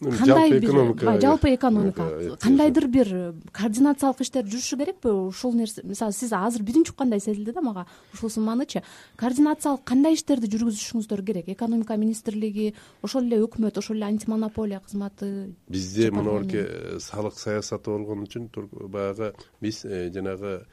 кандай 0.01 0.59
бир 0.59 1.21
жалпы 1.21 1.53
экономика. 1.55 2.37
Кандайдыр 2.41 2.87
бир 2.87 3.11
координациялык 3.55 4.21
иштер 4.21 4.43
жүрүшү 4.43 4.77
керекпи 4.81 5.09
ушул 5.09 5.55
нерсе 5.55 5.83
мисалы 5.83 6.13
сиз 6.13 6.33
азыр 6.33 6.63
биринчи 6.63 6.91
уккандай 6.91 7.19
сезилди 7.19 7.53
да 7.53 7.61
мага? 7.61 7.85
Ушул 8.13 8.29
сумманычы 8.29 8.83
координациялык 9.15 9.83
кандай 9.87 10.17
иштерди 10.17 10.49
жүргүзүшүңүздөр 10.51 11.23
керек? 11.25 11.49
Экономика 11.49 11.95
министрлиги 11.97 12.73
ошол 13.01 13.23
эле 13.23 13.39
өкмөт 13.45 13.79
ошол 13.79 13.95
эле 13.95 14.09
антимонополия 14.09 14.81
кызматы 14.83 15.55
бизде 15.69 16.11
монобурки 16.11 16.99
салык 16.99 17.39
саясаты 17.39 17.91
болгон 17.91 18.27
үчүн 18.27 18.49
баягы 18.91 19.33
биз 19.61 19.85
э, 19.85 20.09
жанагы 20.11 20.65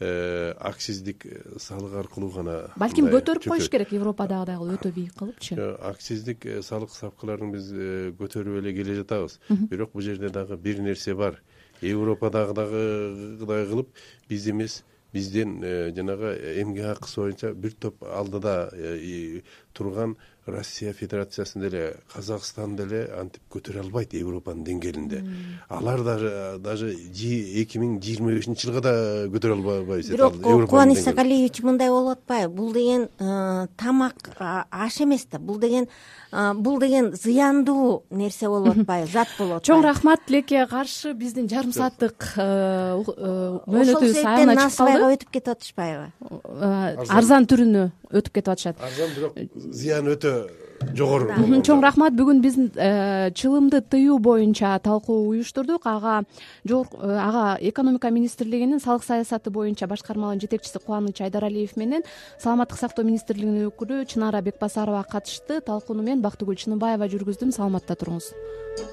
акциздик 0.00 1.26
салык 1.58 1.94
аркылуу 1.98 2.30
гана 2.30 2.56
балким 2.78 3.08
көтөрүп 3.10 3.48
коюш 3.50 3.68
керек 3.68 3.92
европадагыдай 3.92 4.56
өтө 4.74 4.92
бийик 4.94 5.16
кылыпчы. 5.18 5.56
Акциздик 5.82 6.46
салык 6.62 6.92
ставкаларын 6.94 7.50
биз 7.50 7.72
көтөрүп 8.20 8.60
эле 8.60 8.74
келе 8.76 9.00
жатабыз. 9.00 9.40
Бирок 9.48 9.92
бул 9.92 10.02
жерде 10.06 10.30
дагы 10.30 10.56
бир 10.56 10.78
нерсе 10.78 11.14
бар. 11.18 11.42
Европадагыдагыдай 11.82 13.66
кылып 13.66 13.90
биз 14.28 14.46
эмес 14.46 14.84
бизден 15.12 15.58
жанагы 15.96 16.34
эмгек 16.62 16.96
акысы 16.96 17.20
боюнча 17.20 17.52
бир 17.54 17.72
топ 17.72 18.02
алдыда 18.04 18.70
турган 19.72 20.16
россия 20.50 20.92
федерациясын 20.92 21.62
деле 21.62 21.96
казакстан 22.12 22.76
деле 22.76 23.04
антип 23.18 23.42
көтөрө 23.52 23.84
албайт 23.84 24.14
европанын 24.14 24.64
деңгээлинде. 24.64 25.22
Алар 25.68 26.02
даже 26.02 26.92
эки 26.92 27.78
миң 27.78 27.98
жыйырма 28.02 28.34
бешинчи 28.36 28.66
жылга 28.66 28.82
да 28.84 28.92
көтөрө 29.32 29.58
албайбыз 29.58 30.10
бирок 30.12 30.38
кубаныч 30.70 31.02
сакалиевич 31.04 31.62
мындай 31.62 31.90
болуп 31.90 32.18
атпайбы? 32.18 32.54
Бул 32.54 32.72
деген 32.72 33.08
э, 33.18 33.66
тамак 33.76 34.30
аш 34.38 35.00
эмес 35.00 35.26
да. 35.30 35.38
Бул 35.38 35.58
деген 35.58 35.88
э, 36.32 36.54
бул 36.54 36.78
деген 36.80 37.14
зыяндуу 37.14 38.04
нерсе 38.10 38.48
болуп 38.48 38.78
атпайбы? 38.78 39.10
Зат 39.12 39.28
болуп 39.38 39.60
атпайбы? 39.60 39.66
Чоң 39.68 39.84
рахмат 39.84 40.24
тилекке 40.26 40.66
каршы 40.66 41.14
биздин 41.14 41.48
жарым 41.48 41.72
сааттык 41.72 42.32
э, 42.36 43.02
мөөнөтүбүз 43.66 44.14
себептен 44.16 44.54
насыбайга 44.54 45.12
өтүп 45.14 45.32
кетип 45.32 45.54
атышпайбы? 45.56 46.10
Арзан. 47.08 47.48
түрүнө 47.48 47.88
өтүп 48.12 48.38
кетип 48.38 48.52
атышат. 48.54 48.80
Арзан 48.82 49.14
бирок 49.16 49.36
зыяны 49.54 50.14
өтө 50.16 50.37
жогору. 50.94 51.28
Чоң 51.64 51.82
рахмат. 51.82 52.14
Бүгүн 52.18 52.40
биз 52.42 52.56
э, 52.58 53.30
чылымды 53.34 53.80
тыюу 53.82 54.18
боюнча 54.18 54.78
талкуу 54.82 55.28
уюштурдук. 55.30 55.86
Ага 55.86 56.22
э, 56.64 56.72
ага 56.72 57.58
экономика 57.60 58.10
министрлигинин 58.10 58.80
салык 58.80 59.04
саясаты 59.04 59.50
боюнча 59.50 59.86
башкармалыгынын 59.86 60.40
жетекчиси 60.40 60.78
кубаныч 60.78 61.20
айдаралиев 61.20 61.76
менен 61.76 62.02
саламаттык 62.38 62.78
сактоо 62.78 63.04
министрлигинин 63.04 63.68
өкүлү 63.70 64.04
чынара 64.06 64.42
бекбасарова 64.42 65.04
катышты 65.10 65.60
талкууну 65.60 66.02
мен 66.02 66.22
бактыгүл 66.22 66.56
чыныбаева 66.56 67.10
жүргүздүм. 67.10 67.52
Саламатта 67.52 67.98
туруңуз 67.98 68.32